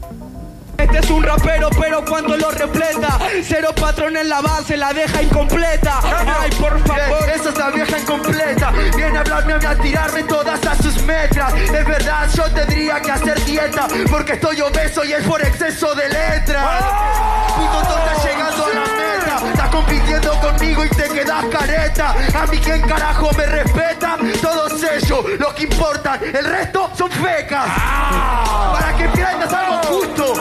Este 0.91 1.05
es 1.05 1.11
un 1.11 1.23
rapero, 1.23 1.69
pero 1.79 2.03
cuando 2.03 2.35
lo 2.35 2.51
repleta, 2.51 3.17
cero 3.43 3.69
patrón 3.73 4.17
en 4.17 4.27
la 4.27 4.41
base, 4.41 4.75
la 4.75 4.91
deja 4.91 5.21
incompleta. 5.23 6.01
Ay, 6.41 6.49
por 6.59 6.77
favor, 6.85 7.29
esa 7.29 7.49
es 7.49 7.57
la 7.57 7.69
vieja 7.69 7.97
incompleta. 7.97 8.71
Viene 8.97 9.17
a 9.17 9.21
hablarme 9.21 9.53
a 9.53 9.57
mí 9.57 9.65
a 9.65 9.75
tirarme 9.75 10.23
todas 10.23 10.59
a 10.65 10.75
sus 10.75 11.01
metras. 11.03 11.53
Es 11.53 11.85
verdad, 11.85 12.27
yo 12.35 12.43
tendría 12.51 12.99
que 12.99 13.09
hacer 13.09 13.41
dieta, 13.45 13.87
porque 14.09 14.33
estoy 14.33 14.59
obeso 14.59 15.05
y 15.05 15.13
es 15.13 15.25
por 15.25 15.41
exceso 15.41 15.95
de 15.95 16.09
letras. 16.09 16.83
Puto, 17.55 17.87
tú 17.87 17.97
estás 17.97 18.25
llegando 18.25 18.65
a 18.65 18.69
la 18.69 18.81
meta. 18.81 19.49
Estás 19.49 19.69
compitiendo 19.69 20.10
y 20.85 20.89
te 20.89 21.09
quedas 21.09 21.45
careta. 21.45 22.15
A 22.33 22.45
mí, 22.47 22.57
¿quién 22.57 22.81
carajo 22.81 23.29
me 23.37 23.45
respeta? 23.45 24.17
Todos 24.41 24.83
ellos, 24.83 25.25
los 25.39 25.53
que 25.53 25.63
importan. 25.63 26.19
El 26.23 26.45
resto 26.45 26.89
son 26.97 27.11
fecas. 27.11 27.65
Para 28.73 28.95
que 28.97 29.07
pierdas 29.09 29.53
algo 29.53 29.81
justo. 29.83 30.33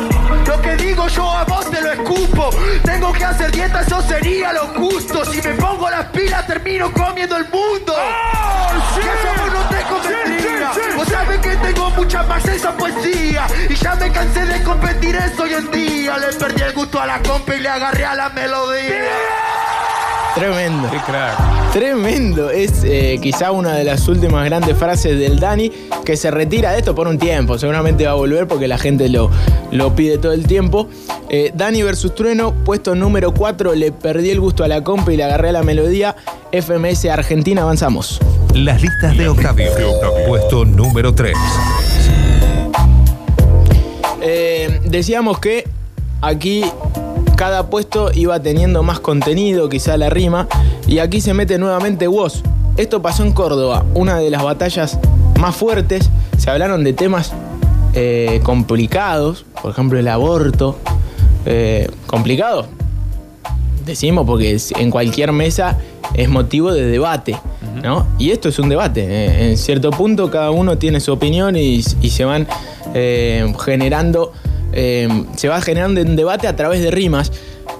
Lo 0.46 0.62
que 0.62 0.76
digo 0.76 1.08
yo 1.08 1.30
a 1.30 1.44
vos 1.44 1.70
te 1.70 1.80
lo 1.80 1.92
escupo. 1.92 2.50
Tengo 2.84 3.12
que 3.12 3.24
hacer 3.24 3.50
dieta, 3.50 3.80
eso 3.82 4.02
sería 4.02 4.52
lo 4.52 4.66
justo. 4.68 5.24
Si 5.24 5.42
me 5.42 5.54
pongo 5.54 5.90
las 5.90 6.06
pilas, 6.06 6.46
termino 6.46 6.92
comiendo 6.92 7.36
el 7.36 7.44
mundo. 7.48 7.94
Que 8.94 9.00
eso 9.00 9.42
vos 9.42 9.52
no 9.52 9.68
te 9.68 9.82
convendría. 9.82 10.72
Vos 10.96 11.08
sabés 11.08 11.40
que 11.40 11.56
tengo 11.56 11.90
mucha 11.90 12.22
más 12.24 12.44
esa 12.46 12.72
poesía. 12.76 13.46
Y 13.68 13.74
ya 13.74 13.94
me 13.96 14.10
cansé 14.10 14.44
de 14.46 14.62
competir 14.62 15.16
eso 15.16 15.42
hoy 15.42 15.54
en 15.54 15.70
día. 15.70 16.18
Le 16.18 16.32
perdí 16.32 16.62
el 16.62 16.72
gusto 16.72 17.00
a 17.00 17.06
la 17.06 17.20
compa 17.20 17.54
y 17.54 17.60
le 17.60 17.68
agarré 17.68 18.04
a 18.04 18.14
la 18.14 18.28
melodía. 18.30 19.59
Tremendo. 20.34 20.88
Tremendo. 21.72 22.50
Es 22.50 22.84
eh, 22.84 23.18
quizá 23.20 23.50
una 23.50 23.74
de 23.74 23.84
las 23.84 24.06
últimas 24.08 24.44
grandes 24.44 24.76
frases 24.76 25.18
del 25.18 25.40
Dani 25.40 25.70
que 26.04 26.16
se 26.16 26.30
retira 26.30 26.72
de 26.72 26.78
esto 26.78 26.94
por 26.94 27.08
un 27.08 27.18
tiempo. 27.18 27.58
Seguramente 27.58 28.04
va 28.06 28.12
a 28.12 28.14
volver 28.14 28.46
porque 28.46 28.68
la 28.68 28.78
gente 28.78 29.08
lo, 29.08 29.30
lo 29.72 29.94
pide 29.94 30.18
todo 30.18 30.32
el 30.32 30.46
tiempo. 30.46 30.88
Eh, 31.28 31.50
Dani 31.54 31.82
versus 31.82 32.14
Trueno, 32.14 32.54
puesto 32.64 32.94
número 32.94 33.34
4. 33.34 33.74
Le 33.74 33.92
perdí 33.92 34.30
el 34.30 34.40
gusto 34.40 34.62
a 34.62 34.68
la 34.68 34.84
compa 34.84 35.12
y 35.12 35.16
le 35.16 35.24
agarré 35.24 35.48
a 35.48 35.52
la 35.52 35.62
melodía. 35.62 36.16
FMS 36.52 37.06
Argentina, 37.06 37.62
avanzamos. 37.62 38.20
Las 38.54 38.82
listas 38.82 39.16
de 39.16 39.28
Octavio. 39.28 39.72
Puesto 40.26 40.64
número 40.64 41.14
3. 41.14 41.36
Eh, 44.22 44.80
decíamos 44.84 45.38
que 45.38 45.66
aquí 46.20 46.64
cada 47.40 47.70
puesto 47.70 48.10
iba 48.12 48.38
teniendo 48.42 48.82
más 48.82 49.00
contenido, 49.00 49.70
quizá 49.70 49.96
la 49.96 50.10
rima, 50.10 50.46
y 50.86 50.98
aquí 50.98 51.22
se 51.22 51.32
mete 51.32 51.56
nuevamente 51.56 52.06
Woz, 52.06 52.42
esto 52.76 53.00
pasó 53.00 53.22
en 53.22 53.32
Córdoba, 53.32 53.82
una 53.94 54.18
de 54.18 54.28
las 54.28 54.42
batallas 54.42 54.98
más 55.40 55.56
fuertes. 55.56 56.10
Se 56.36 56.50
hablaron 56.50 56.84
de 56.84 56.92
temas 56.92 57.32
eh, 57.94 58.42
complicados, 58.42 59.46
por 59.62 59.70
ejemplo 59.70 59.98
el 59.98 60.08
aborto. 60.08 60.76
Eh, 61.46 61.88
complicado, 62.06 62.66
decimos 63.86 64.26
porque 64.26 64.60
en 64.76 64.90
cualquier 64.90 65.32
mesa 65.32 65.78
es 66.12 66.28
motivo 66.28 66.74
de 66.74 66.84
debate, 66.84 67.38
¿no? 67.82 68.06
Y 68.18 68.32
esto 68.32 68.50
es 68.50 68.58
un 68.58 68.68
debate. 68.68 69.00
eh, 69.00 69.50
en 69.52 69.56
cierto 69.56 69.92
punto 69.92 70.30
cada 70.30 70.50
uno 70.50 70.76
tiene 70.76 71.00
su 71.00 71.10
opinión 71.10 71.56
y, 71.56 71.82
y 72.02 72.10
se 72.10 72.26
van 72.26 72.46
eh, 72.92 73.50
generando, 73.64 74.34
eh, 74.72 75.08
se 75.36 75.48
va 75.48 75.60
generando 75.60 76.00
un 76.00 76.16
debate 76.16 76.46
a 76.46 76.56
través 76.56 76.80
de 76.80 76.90
rimas. 76.90 77.32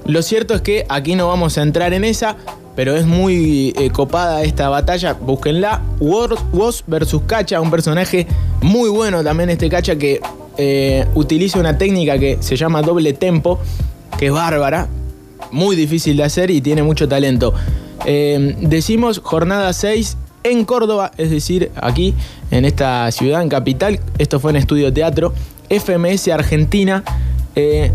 Lo 0.07 0.23
cierto 0.23 0.55
es 0.55 0.63
que 0.63 0.87
aquí 0.89 1.15
no 1.15 1.29
vamos 1.29 1.59
a 1.59 1.63
entrar 1.63 1.93
en 1.93 2.05
esa, 2.05 2.37
pero 2.77 2.97
es 2.97 3.07
muy 3.07 3.73
eh, 3.77 3.91
copada 3.91 4.43
esta 4.43 4.69
batalla. 4.69 5.15
Búsquenla. 5.15 5.83
Woz 6.01 6.85
versus 6.87 7.23
Cacha, 7.27 7.61
un 7.61 7.71
personaje 7.71 8.27
muy 8.63 8.89
bueno 8.89 9.23
también 9.23 9.51
este 9.51 9.69
Cacha 9.69 9.97
que 9.97 10.21
eh, 10.57 11.07
utiliza 11.15 11.59
una 11.59 11.79
técnica 11.79 12.19
que 12.19 12.39
se 12.41 12.57
llama 12.57 12.83
doble 12.83 13.13
tempo, 13.13 13.59
que 14.19 14.27
es 14.27 14.33
bárbara, 14.33 14.89
muy 15.51 15.77
difícil 15.77 16.17
de 16.17 16.25
hacer 16.25 16.51
y 16.51 16.61
tiene 16.61 16.83
mucho 16.83 17.09
talento. 17.09 17.55
Eh, 18.07 18.57
decimos 18.61 19.21
jornada 19.23 19.73
6 19.73 20.17
en 20.43 20.65
Córdoba, 20.65 21.13
es 21.17 21.31
decir, 21.31 21.71
aquí 21.77 22.15
en 22.51 22.65
esta 22.65 23.11
ciudad, 23.13 23.43
en 23.43 23.49
capital. 23.49 24.01
Esto 24.19 24.41
fue 24.41 24.51
en 24.51 24.57
Estudio 24.57 24.93
Teatro. 24.93 25.33
FMS 25.71 26.29
Argentina. 26.29 27.03
Eh, 27.57 27.91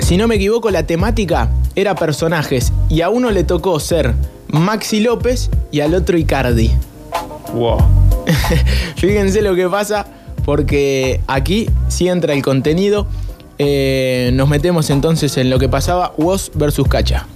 si 0.00 0.16
no 0.16 0.26
me 0.26 0.34
equivoco, 0.34 0.70
la 0.70 0.84
temática 0.84 1.50
era 1.76 1.94
personajes 1.94 2.72
y 2.88 3.02
a 3.02 3.08
uno 3.08 3.30
le 3.30 3.44
tocó 3.44 3.78
ser 3.78 4.14
Maxi 4.48 5.00
López 5.00 5.50
y 5.70 5.80
al 5.80 5.94
otro 5.94 6.18
Icardi. 6.18 6.72
Wow. 7.54 7.78
Fíjense 8.96 9.42
lo 9.42 9.54
que 9.54 9.68
pasa, 9.68 10.06
porque 10.44 11.20
aquí 11.26 11.68
sí 11.88 12.08
entra 12.08 12.32
el 12.32 12.42
contenido. 12.42 13.06
Eh, 13.58 14.30
nos 14.34 14.48
metemos 14.48 14.90
entonces 14.90 15.36
en 15.36 15.50
lo 15.50 15.58
que 15.58 15.68
pasaba 15.68 16.14
Woz 16.16 16.50
versus 16.54 16.88
Cacha. 16.88 17.26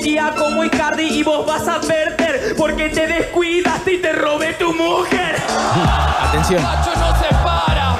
Sería 0.00 0.34
como 0.36 0.64
Icardi 0.64 1.18
y 1.18 1.22
vos 1.22 1.46
vas 1.46 1.66
a 1.68 1.80
perder 1.80 2.54
Porque 2.56 2.88
te 2.88 3.06
descuidaste 3.06 3.94
y 3.94 3.98
te 3.98 4.12
robé 4.12 4.54
tu 4.54 4.72
mujer 4.72 5.36
Atención. 6.28 6.62
Macho 6.62 6.90
no 6.96 7.18
se 7.18 7.34
para, 7.44 7.96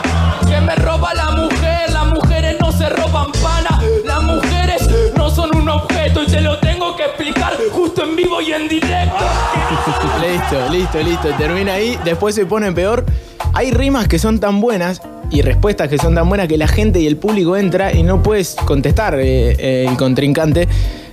que 0.48 0.60
me 0.60 0.76
roba 0.76 1.12
la 1.14 1.30
mujer, 1.32 1.90
las 1.90 2.06
mujeres 2.06 2.56
no 2.60 2.70
se 2.70 2.88
roban 2.88 3.32
pana, 3.32 3.82
las 4.04 4.22
mujeres 4.22 4.88
no 5.16 5.28
son 5.30 5.56
un 5.56 5.68
objeto 5.68 6.22
y 6.22 6.26
te 6.26 6.40
lo 6.40 6.56
tengo 6.60 6.94
que 6.94 7.06
explicar 7.06 7.54
justo 7.72 8.04
en 8.04 8.14
vivo 8.14 8.40
y 8.40 8.52
en 8.52 8.68
directo. 8.68 9.16
Listo, 10.20 10.68
listo, 10.70 11.02
listo. 11.02 11.28
Termina 11.38 11.74
ahí. 11.74 11.98
Después 12.04 12.34
se 12.34 12.46
pone 12.46 12.70
peor. 12.70 13.04
Hay 13.52 13.72
rimas 13.72 14.06
que 14.06 14.18
son 14.18 14.38
tan 14.38 14.60
buenas 14.60 15.02
y 15.30 15.42
respuestas 15.42 15.88
que 15.88 15.98
son 15.98 16.14
tan 16.14 16.28
buenas 16.28 16.46
que 16.46 16.56
la 16.56 16.68
gente 16.68 17.00
y 17.00 17.06
el 17.06 17.16
público 17.16 17.56
entra 17.56 17.92
y 17.92 18.02
no 18.02 18.22
puedes 18.22 18.54
contestar 18.54 19.18
eh, 19.18 19.56
eh, 19.58 19.86
el 19.88 19.96
contrincante. 19.96 20.68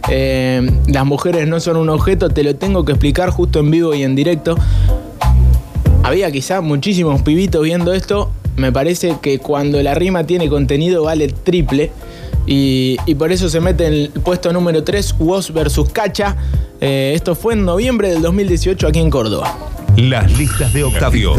Eh, 0.10 0.70
las 0.88 1.06
mujeres 1.06 1.48
no 1.48 1.60
son 1.60 1.78
un 1.78 1.90
objeto, 1.90 2.30
te 2.30 2.44
lo 2.44 2.56
tengo 2.56 2.86
que 2.86 2.94
explicar 2.94 3.30
justo 3.30 3.60
en 3.60 3.72
vivo 3.72 3.94
y 3.94 4.04
en 4.04 4.16
directo. 4.16 4.56
Había 6.04 6.32
quizá 6.32 6.62
muchísimos 6.62 7.22
pibitos 7.22 7.64
viendo 7.64 7.94
esto. 7.94 8.32
Me 8.56 8.72
parece 8.72 9.18
que 9.22 9.40
cuando 9.40 9.82
la 9.84 9.94
rima 9.94 10.26
tiene 10.26 10.50
contenido 10.50 11.04
vale 11.04 11.28
triple. 11.28 11.92
Y, 12.46 12.98
y 13.06 13.16
por 13.16 13.32
eso 13.32 13.50
se 13.50 13.60
mete 13.60 13.86
en 13.88 13.94
el 13.94 14.10
puesto 14.10 14.54
número 14.54 14.84
3, 14.84 15.16
Woz 15.20 15.52
versus 15.52 15.90
Cacha. 15.90 16.38
Eh, 16.80 17.14
esto 17.16 17.36
fue 17.36 17.54
en 17.54 17.66
noviembre 17.66 18.10
del 18.10 18.22
2018 18.22 18.88
aquí 18.88 19.00
en 19.00 19.10
Córdoba. 19.10 19.54
Las 19.98 20.38
listas 20.38 20.72
de 20.74 20.84
Octavio. 20.84 21.34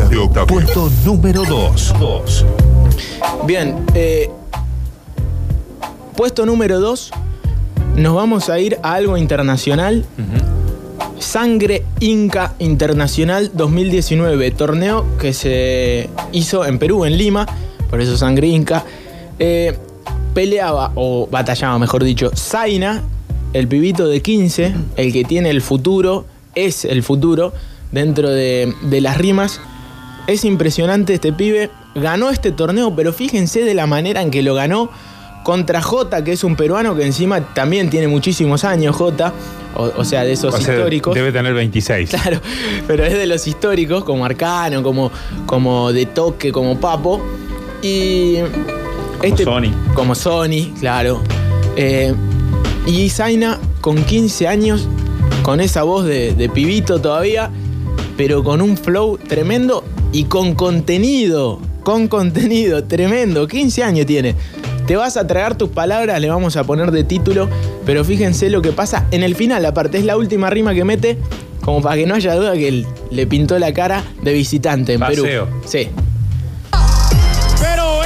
Puesto 0.46 0.90
número 1.04 1.44
2. 1.44 1.94
Bien, 3.46 3.76
eh, 3.94 4.28
puesto 6.16 6.44
número 6.44 6.80
2, 6.80 7.10
nos 7.98 8.14
vamos 8.14 8.48
a 8.48 8.60
ir 8.60 8.78
a 8.82 8.94
algo 8.94 9.16
internacional. 9.16 10.04
Sangre 11.18 11.84
Inca 11.98 12.54
Internacional 12.60 13.50
2019, 13.52 14.52
torneo 14.52 15.04
que 15.18 15.32
se 15.32 16.08
hizo 16.30 16.64
en 16.64 16.78
Perú, 16.78 17.04
en 17.04 17.18
Lima, 17.18 17.46
por 17.90 18.00
eso 18.00 18.16
Sangre 18.16 18.46
Inca. 18.46 18.84
Eh, 19.38 19.76
peleaba, 20.32 20.92
o 20.94 21.26
batallaba 21.28 21.78
mejor 21.78 22.04
dicho, 22.04 22.30
Zaina, 22.36 23.02
el 23.52 23.66
pibito 23.66 24.06
de 24.06 24.22
15, 24.22 24.74
el 24.96 25.12
que 25.12 25.24
tiene 25.24 25.50
el 25.50 25.60
futuro, 25.60 26.24
es 26.54 26.84
el 26.84 27.02
futuro 27.02 27.52
dentro 27.90 28.30
de, 28.30 28.72
de 28.82 29.00
las 29.00 29.18
rimas. 29.18 29.60
Es 30.28 30.44
impresionante 30.44 31.14
este 31.14 31.32
pibe, 31.32 31.70
ganó 31.96 32.30
este 32.30 32.52
torneo, 32.52 32.94
pero 32.94 33.12
fíjense 33.12 33.64
de 33.64 33.74
la 33.74 33.86
manera 33.86 34.22
en 34.22 34.30
que 34.30 34.42
lo 34.42 34.54
ganó 34.54 34.90
contra 35.48 35.80
Jota, 35.80 36.22
que 36.22 36.32
es 36.32 36.44
un 36.44 36.56
peruano 36.56 36.94
que 36.94 37.06
encima 37.06 37.40
también 37.40 37.88
tiene 37.88 38.06
muchísimos 38.06 38.64
años, 38.64 38.94
Jota, 38.94 39.32
o, 39.74 39.90
o 39.96 40.04
sea, 40.04 40.22
de 40.22 40.32
esos 40.32 40.54
O 40.54 40.58
sea, 40.58 40.74
históricos. 40.74 41.14
Debe 41.14 41.32
tener 41.32 41.54
26. 41.54 42.10
Claro, 42.10 42.42
pero 42.86 43.02
es 43.02 43.14
de 43.14 43.26
los 43.26 43.46
históricos, 43.46 44.04
como 44.04 44.26
Arcano, 44.26 44.82
como, 44.82 45.10
como 45.46 45.90
de 45.90 46.04
toque, 46.04 46.52
como 46.52 46.78
Papo. 46.78 47.22
Y. 47.80 48.34
este 49.22 49.44
Sony. 49.44 49.72
Como 49.94 50.14
Sony, 50.14 50.74
claro. 50.78 51.22
Eh, 51.76 52.12
y 52.84 53.08
Zaina, 53.08 53.58
con 53.80 54.04
15 54.04 54.48
años, 54.48 54.86
con 55.42 55.62
esa 55.62 55.82
voz 55.82 56.04
de, 56.04 56.34
de 56.34 56.50
pibito 56.50 57.00
todavía, 57.00 57.50
pero 58.18 58.44
con 58.44 58.60
un 58.60 58.76
flow 58.76 59.16
tremendo 59.16 59.82
y 60.12 60.24
con 60.24 60.54
contenido. 60.54 61.58
Con 61.84 62.06
contenido 62.06 62.84
tremendo. 62.84 63.48
15 63.48 63.82
años 63.82 64.04
tiene. 64.04 64.34
Te 64.88 64.96
vas 64.96 65.18
a 65.18 65.26
tragar 65.26 65.54
tus 65.58 65.68
palabras, 65.68 66.18
le 66.18 66.30
vamos 66.30 66.56
a 66.56 66.64
poner 66.64 66.92
de 66.92 67.04
título, 67.04 67.50
pero 67.84 68.06
fíjense 68.06 68.48
lo 68.48 68.62
que 68.62 68.72
pasa 68.72 69.06
en 69.10 69.22
el 69.22 69.34
final, 69.34 69.66
aparte 69.66 69.98
es 69.98 70.04
la 70.06 70.16
última 70.16 70.48
rima 70.48 70.72
que 70.72 70.82
mete, 70.82 71.18
como 71.60 71.82
para 71.82 71.96
que 71.96 72.06
no 72.06 72.14
haya 72.14 72.34
duda 72.34 72.54
que 72.54 72.68
él 72.68 72.86
le 73.10 73.26
pintó 73.26 73.58
la 73.58 73.74
cara 73.74 74.02
de 74.22 74.32
visitante 74.32 74.94
en 74.94 75.00
Paseo. 75.00 75.24
Perú. 75.24 75.46
Sí. 75.66 75.90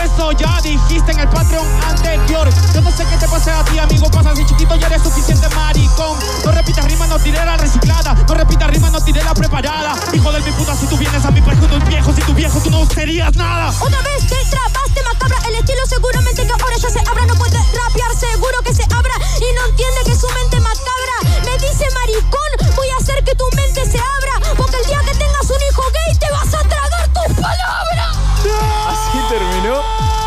Eso 0.04 0.32
ya 0.32 0.60
dijiste 0.60 1.12
en 1.12 1.20
el 1.20 1.28
Patreon 1.28 1.66
anterior. 1.84 2.48
Yo 2.74 2.80
no 2.80 2.90
sé 2.90 3.04
qué 3.04 3.16
te 3.16 3.28
pasa 3.28 3.60
a 3.60 3.64
ti, 3.64 3.78
amigo. 3.78 4.10
Pasa 4.10 4.34
si 4.34 4.44
chiquito 4.44 4.74
ya 4.76 4.88
eres 4.88 5.02
suficiente 5.02 5.48
maricón. 5.54 6.18
No 6.44 6.52
repitas 6.52 6.84
rima, 6.86 7.06
no 7.06 7.18
tiré 7.18 7.44
la 7.44 7.56
reciclada. 7.56 8.14
No 8.14 8.34
repitas 8.34 8.68
rima, 8.70 8.90
no 8.90 9.00
tiré 9.00 9.22
la 9.22 9.34
preparada. 9.34 9.94
Hijo 10.12 10.32
de 10.32 10.40
mi 10.40 10.50
puta, 10.52 10.74
si 10.74 10.86
tú 10.86 10.96
vienes 10.98 11.24
a 11.24 11.30
mi 11.30 11.40
país 11.40 11.58
con 11.60 11.70
tus 11.70 11.84
viejos, 11.88 12.14
si 12.14 12.22
tu 12.22 12.34
viejo 12.34 12.58
tú 12.60 12.70
no 12.70 12.84
serías 12.86 13.34
nada. 13.36 13.70
Otra 13.80 14.02
vez 14.02 14.26
te 14.26 14.36
trabaste 14.50 15.02
macabra 15.04 15.36
El 15.48 15.54
estilo 15.56 15.86
seguramente 15.86 16.46
que 16.46 16.52
ahora 16.52 16.76
ya 16.76 16.90
se 16.90 16.98
abra 16.98 17.26
No 17.26 17.34
puede 17.36 17.58
rapear, 17.58 18.16
seguro 18.18 18.58
que 18.64 18.74
se 18.74 18.82
abra 18.84 19.14
Y 19.38 19.54
no 19.54 19.66
entiende 19.66 20.00
que 20.04 20.16
su 20.16 20.26
mente 20.28 20.60
macabra 20.60 21.40
Me 21.44 21.58
dice 21.58 21.86
maricón, 21.94 22.74
voy 22.76 22.88
a 22.88 22.96
hacer 22.96 23.22
que 23.24 23.34
tu 23.34 23.44
mente 23.56 23.84
se 23.90 23.98
abra 23.98 24.21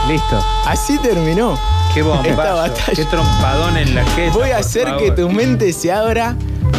Listo. 0.08 0.44
Así 0.66 0.98
terminó. 1.00 1.58
Qué 1.94 2.02
Esta 2.02 2.12
bombazo. 2.14 2.56
batalla. 2.56 2.94
Qué 2.96 3.06
trompadón 3.06 3.78
en 3.78 3.96
la 3.96 4.06
jeta. 4.06 4.34
Voy 4.34 4.50
a 4.52 4.58
hacer 4.58 4.84
favor. 4.88 5.02
que 5.04 5.12
tu 5.12 5.30
mente 5.30 5.72
se 5.74 5.92
abra 5.92 6.36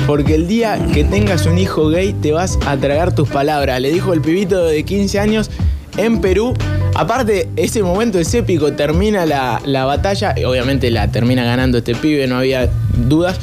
porque 0.07 0.35
el 0.35 0.47
día 0.47 0.79
que 0.93 1.05
tengas 1.05 1.47
un 1.47 1.59
hijo 1.59 1.89
gay 1.89 2.13
te 2.13 2.33
vas 2.33 2.59
a 2.67 2.77
tragar 2.77 3.15
tus 3.15 3.29
palabras. 3.29 3.81
Le 3.81 3.91
dijo 3.91 4.13
el 4.13 4.21
pibito 4.21 4.65
de 4.65 4.85
15 4.85 5.19
años 5.19 5.51
en 5.97 6.21
Perú. 6.21 6.55
Aparte, 6.95 7.49
ese 7.57 7.83
momento 7.83 8.19
es 8.19 8.33
épico. 8.35 8.73
Termina 8.75 9.27
la, 9.27 9.61
la 9.65 9.85
batalla. 9.87 10.35
y 10.37 10.45
Obviamente 10.45 10.91
la 10.91 11.09
termina 11.11 11.45
ganando 11.45 11.79
este 11.79 11.95
pibe, 11.95 12.27
no 12.27 12.39
había 12.39 12.69
dudas. 12.97 13.39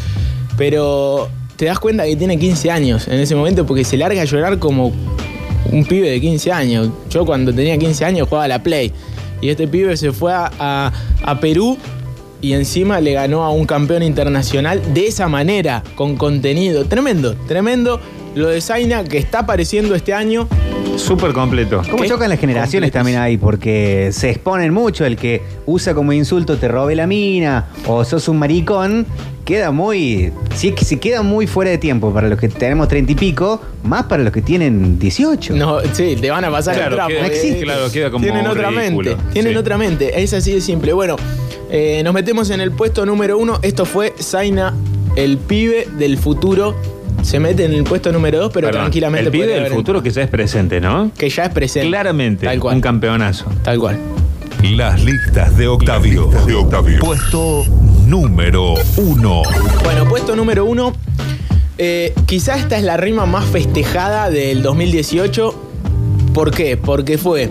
Pero 0.58 1.30
te 1.56 1.66
das 1.66 1.80
cuenta 1.80 2.06
que 2.06 2.16
tiene 2.16 2.38
15 2.38 2.72
años 2.72 3.08
en 3.08 3.20
ese 3.20 3.36
momento 3.36 3.66
porque 3.66 3.84
se 3.84 3.98
larga 3.98 4.22
a 4.22 4.26
llorar 4.26 4.60
como 4.60 4.92
un 5.72 5.86
pibe 5.86 6.10
de 6.10 6.22
15 6.22 6.52
años. 6.52 6.90
Yo 7.10 7.26
cuando 7.26 7.54
tenía 7.54 7.78
15 7.78 8.06
años 8.06 8.28
jugaba 8.30 8.46
a 8.46 8.48
la 8.48 8.62
Play. 8.64 8.92
Y 9.44 9.50
este 9.50 9.68
pibe 9.68 9.98
se 9.98 10.14
fue 10.14 10.34
a, 10.34 10.50
a- 10.58 10.92
a 11.26 11.40
Perú 11.42 11.78
y 12.44 12.52
encima 12.54 13.00
le 13.00 13.14
ganó 13.14 13.44
a 13.46 13.52
un 13.52 13.66
campeón 13.66 14.04
internacional 14.04 14.82
de 14.94 15.08
esa 15.08 15.30
manera, 15.30 15.82
con 15.96 16.18
contenido. 16.18 16.84
Tremendo, 16.86 17.36
tremendo. 17.48 18.00
Lo 18.36 18.50
de 18.50 18.60
Zaina 18.62 19.04
que 19.06 19.18
está 19.18 19.40
apareciendo 19.40 19.96
este 19.96 20.14
año 20.14 20.48
Súper 20.98 21.34
completo. 21.34 21.82
¿Cómo 21.90 22.06
chocan 22.06 22.30
las 22.30 22.40
generaciones 22.40 22.92
también 22.92 23.18
ahí? 23.18 23.38
Porque 23.38 24.10
se 24.12 24.30
exponen 24.30 24.72
mucho. 24.74 25.06
El 25.06 25.16
que 25.18 25.42
usa 25.66 25.96
como 25.96 26.14
insulto 26.14 26.58
te 26.58 26.68
robe 26.68 26.96
la 26.96 27.08
mina 27.08 27.66
o 27.88 28.04
sos 28.06 28.28
un 28.28 28.38
maricón, 28.38 29.08
queda 29.44 29.72
muy. 29.72 30.32
Sí, 30.56 30.72
que 30.74 30.86
se 30.86 31.00
queda 31.00 31.24
muy 31.24 31.48
fuera 31.48 31.72
de 31.72 31.80
tiempo 31.80 32.14
para 32.14 32.28
los 32.28 32.38
que 32.40 32.48
tenemos 32.48 32.88
treinta 32.90 33.12
y 33.12 33.16
pico, 33.16 33.60
más 33.84 34.04
para 34.04 34.22
los 34.24 34.32
que 34.32 34.44
tienen 34.44 35.00
18. 35.00 35.56
No, 35.56 35.80
sí, 35.94 36.16
te 36.20 36.30
van 36.30 36.46
a 36.46 36.52
pasar 36.52 36.76
Claro, 36.76 36.90
el 36.92 36.96
trapo. 36.96 37.10
queda- 37.10 37.26
eh. 37.26 37.28
existe. 37.28 37.62
claro, 37.64 37.92
queda 37.92 38.12
como 38.12 38.24
Tienen 38.24 38.46
otra 38.46 38.70
ridículo. 38.70 39.12
mente. 39.18 39.24
Tienen 39.34 39.54
Sí. 39.54 39.58
otra 39.58 39.78
mente. 39.80 40.22
Es 40.22 40.32
así 40.34 40.52
de 40.54 40.62
simple. 40.62 40.94
Bueno, 40.94 41.16
eh, 41.76 42.04
nos 42.04 42.14
metemos 42.14 42.52
en 42.52 42.62
el 42.62 42.72
puesto 42.72 43.04
número 43.04 43.36
uno. 43.36 43.58
Esto 43.64 43.86
fue 43.86 44.14
Zaina, 44.22 44.76
el 45.16 45.40
pibe 45.40 45.88
del 45.98 46.20
futuro. 46.20 46.76
Se 47.24 47.40
mete 47.40 47.66
en 47.66 47.74
el 47.74 47.84
puesto 47.84 48.12
número 48.12 48.38
dos, 48.38 48.52
pero 48.54 48.68
Perdón, 48.68 48.84
tranquilamente 48.84 49.26
El 49.26 49.32
pibe 49.32 49.48
del 49.48 49.60
haber 49.62 49.72
futuro 49.74 50.04
que 50.04 50.12
ya 50.12 50.22
es 50.22 50.30
presente, 50.30 50.80
¿no? 50.80 51.10
Que 51.18 51.30
ya 51.30 51.46
es 51.46 51.50
presente. 51.50 51.88
Claramente. 51.88 52.46
Tal 52.46 52.60
cual. 52.60 52.76
Un 52.76 52.82
campeonazo. 52.82 53.46
Tal 53.64 53.80
cual. 53.80 53.98
Las 54.62 55.04
listas 55.04 55.58
de 55.58 55.68
Octavio. 55.68 56.30
De 56.46 56.54
Octavio. 56.54 57.00
Puesto 57.00 57.66
número 58.06 58.76
uno. 58.98 59.42
Bueno, 59.84 60.08
puesto 60.08 60.36
número 60.36 60.66
uno. 60.66 60.94
Eh, 61.80 62.14
quizá 62.28 62.56
esta 62.56 62.78
es 62.78 62.84
la 62.84 62.98
rima 62.98 63.26
más 63.26 63.46
festejada 63.46 64.30
del 64.30 64.62
2018. 64.62 65.56
¿Por 66.36 66.52
qué? 66.52 66.78
Porque 66.78 67.18
fue 67.18 67.50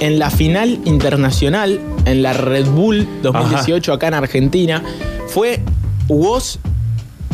en 0.00 0.18
la 0.18 0.30
final 0.30 0.80
internacional, 0.84 1.80
en 2.04 2.22
la 2.22 2.32
Red 2.32 2.66
Bull 2.66 3.06
2018 3.22 3.92
acá 3.92 4.08
en 4.08 4.14
Argentina, 4.14 4.82
fue 5.28 5.60
Woz 6.08 6.58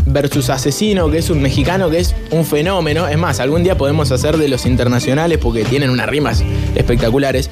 versus 0.06 0.50
Asesino, 0.50 1.10
que 1.10 1.18
es 1.18 1.30
un 1.30 1.40
mexicano 1.42 1.90
que 1.90 1.98
es 1.98 2.14
un 2.30 2.44
fenómeno. 2.44 3.08
Es 3.08 3.18
más, 3.18 3.40
algún 3.40 3.62
día 3.62 3.76
podemos 3.76 4.10
hacer 4.12 4.36
de 4.36 4.48
los 4.48 4.66
internacionales 4.66 5.38
porque 5.38 5.64
tienen 5.64 5.90
unas 5.90 6.08
rimas 6.08 6.42
espectaculares. 6.74 7.50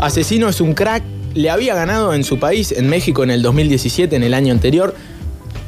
Asesino 0.00 0.48
es 0.48 0.60
un 0.60 0.74
crack, 0.74 1.02
le 1.34 1.50
había 1.50 1.74
ganado 1.74 2.14
en 2.14 2.24
su 2.24 2.38
país, 2.38 2.72
en 2.72 2.88
México, 2.88 3.22
en 3.22 3.30
el 3.30 3.42
2017, 3.42 4.16
en 4.16 4.22
el 4.22 4.34
año 4.34 4.52
anterior. 4.52 4.94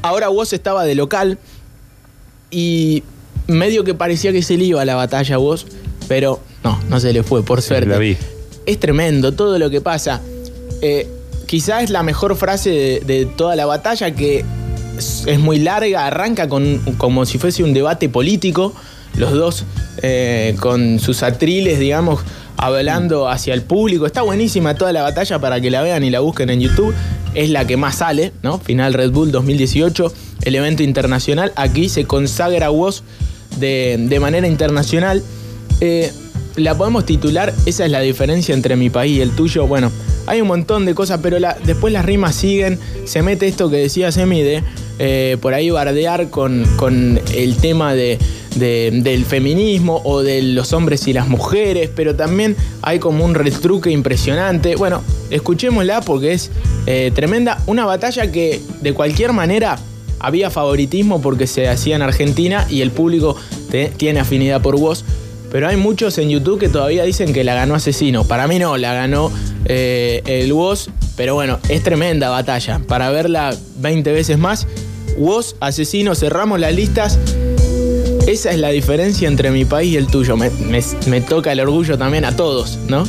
Ahora 0.02 0.30
Woz 0.30 0.52
estaba 0.52 0.84
de 0.84 0.94
local 0.94 1.38
y 2.50 3.02
medio 3.46 3.84
que 3.84 3.94
parecía 3.94 4.32
que 4.32 4.42
se 4.42 4.56
le 4.56 4.64
iba 4.64 4.82
a 4.82 4.84
la 4.84 4.94
batalla 4.94 5.36
a 5.36 5.38
Woz, 5.38 5.66
pero 6.08 6.40
no, 6.64 6.78
no 6.88 7.00
se 7.00 7.12
le 7.12 7.22
fue, 7.22 7.42
por 7.42 7.62
suerte. 7.62 7.88
La 7.88 7.98
vi. 7.98 8.16
Es 8.66 8.78
tremendo 8.78 9.32
todo 9.32 9.58
lo 9.58 9.70
que 9.70 9.80
pasa. 9.80 10.20
Eh, 10.80 11.08
quizás 11.46 11.84
es 11.84 11.90
la 11.90 12.02
mejor 12.02 12.36
frase 12.36 13.00
de, 13.04 13.26
toda 13.36 13.56
la 13.56 13.66
batalla 13.66 14.14
que 14.14 14.44
es, 14.98 15.24
es 15.26 15.38
muy 15.38 15.58
larga, 15.58 16.06
arranca 16.06 16.48
con, 16.48 16.78
como 16.98 17.26
si 17.26 17.38
fuese 17.38 17.62
un 17.62 17.74
debate 17.74 18.08
político, 18.08 18.74
los 19.16 19.32
dos 19.32 19.64
eh, 20.02 20.56
con 20.60 20.98
sus 20.98 21.22
atriles, 21.22 21.78
digamos, 21.78 22.20
hablando 22.56 23.28
hacia 23.28 23.54
el 23.54 23.62
público. 23.62 24.06
Está 24.06 24.22
buenísima 24.22 24.74
toda 24.74 24.92
la 24.92 25.02
batalla 25.02 25.38
para 25.38 25.60
que 25.60 25.70
la 25.70 25.82
vean 25.82 26.04
y 26.04 26.10
la 26.10 26.20
busquen 26.20 26.50
en 26.50 26.60
YouTube. 26.60 26.94
Es 27.34 27.50
la 27.50 27.66
que 27.66 27.76
más 27.76 27.96
sale, 27.96 28.32
¿no? 28.42 28.58
Final 28.58 28.94
Red 28.94 29.10
Bull 29.10 29.32
2018, 29.32 30.12
el 30.42 30.54
evento 30.54 30.82
internacional. 30.82 31.52
Aquí 31.56 31.88
se 31.88 32.04
consagra 32.04 32.70
Woz 32.70 33.02
de, 33.58 33.96
de 33.98 34.20
manera 34.20 34.46
internacional. 34.46 35.22
Eh, 35.80 36.12
la 36.56 36.76
podemos 36.76 37.04
titular, 37.06 37.52
esa 37.66 37.84
es 37.84 37.90
la 37.90 38.00
diferencia 38.00 38.54
entre 38.54 38.76
mi 38.76 38.90
país 38.90 39.18
y 39.18 39.20
el 39.20 39.30
tuyo. 39.30 39.66
Bueno, 39.66 39.90
hay 40.26 40.40
un 40.40 40.48
montón 40.48 40.84
de 40.84 40.94
cosas, 40.94 41.20
pero 41.22 41.38
la- 41.38 41.56
después 41.64 41.92
las 41.92 42.04
rimas 42.04 42.34
siguen. 42.34 42.78
Se 43.04 43.22
mete 43.22 43.48
esto 43.48 43.70
que 43.70 43.76
decía 43.78 44.12
Semi 44.12 44.42
de 44.42 44.62
eh, 44.98 45.36
por 45.40 45.54
ahí 45.54 45.70
bardear 45.70 46.30
con, 46.30 46.64
con 46.76 47.20
el 47.34 47.56
tema 47.56 47.94
de, 47.94 48.18
de- 48.56 48.90
del 49.02 49.24
feminismo 49.24 50.00
o 50.04 50.22
de 50.22 50.42
los 50.42 50.72
hombres 50.72 51.08
y 51.08 51.12
las 51.12 51.26
mujeres, 51.28 51.90
pero 51.94 52.14
también 52.14 52.54
hay 52.82 52.98
como 52.98 53.24
un 53.24 53.34
retruque 53.34 53.90
impresionante. 53.90 54.76
Bueno, 54.76 55.02
escuchémosla 55.30 56.02
porque 56.02 56.32
es 56.34 56.50
eh, 56.86 57.10
tremenda. 57.14 57.62
Una 57.66 57.84
batalla 57.86 58.30
que 58.30 58.60
de 58.80 58.92
cualquier 58.92 59.32
manera 59.32 59.78
había 60.20 60.50
favoritismo 60.50 61.20
porque 61.20 61.48
se 61.48 61.68
hacía 61.68 61.96
en 61.96 62.02
Argentina 62.02 62.64
y 62.70 62.82
el 62.82 62.90
público 62.92 63.34
te- 63.70 63.88
tiene 63.96 64.20
afinidad 64.20 64.60
por 64.62 64.78
vos. 64.78 65.04
Pero 65.52 65.68
hay 65.68 65.76
muchos 65.76 66.16
en 66.16 66.30
YouTube 66.30 66.58
que 66.58 66.70
todavía 66.70 67.04
dicen 67.04 67.34
que 67.34 67.44
la 67.44 67.54
ganó 67.54 67.74
Asesino. 67.74 68.24
Para 68.24 68.48
mí 68.48 68.58
no, 68.58 68.78
la 68.78 68.94
ganó 68.94 69.30
eh, 69.66 70.22
el 70.24 70.50
Woz. 70.54 70.88
Pero 71.14 71.34
bueno, 71.34 71.60
es 71.68 71.82
tremenda 71.82 72.30
batalla. 72.30 72.80
Para 72.88 73.10
verla 73.10 73.54
20 73.76 74.12
veces 74.12 74.38
más. 74.38 74.66
Woz, 75.18 75.54
Asesino, 75.60 76.14
cerramos 76.14 76.58
las 76.58 76.74
listas. 76.74 77.18
Esa 78.32 78.50
es 78.50 78.58
la 78.58 78.70
diferencia 78.70 79.28
entre 79.28 79.50
mi 79.50 79.64
país 79.66 79.92
y 79.92 79.96
el 79.98 80.06
tuyo. 80.06 80.36
Me, 80.38 80.48
me- 80.50 80.80
me 81.06 81.20
toca 81.20 81.52
el 81.52 81.60
orgullo 81.60 81.98
también 81.98 82.24
a 82.24 82.34
todos, 82.34 82.78
¿no? 82.88 83.04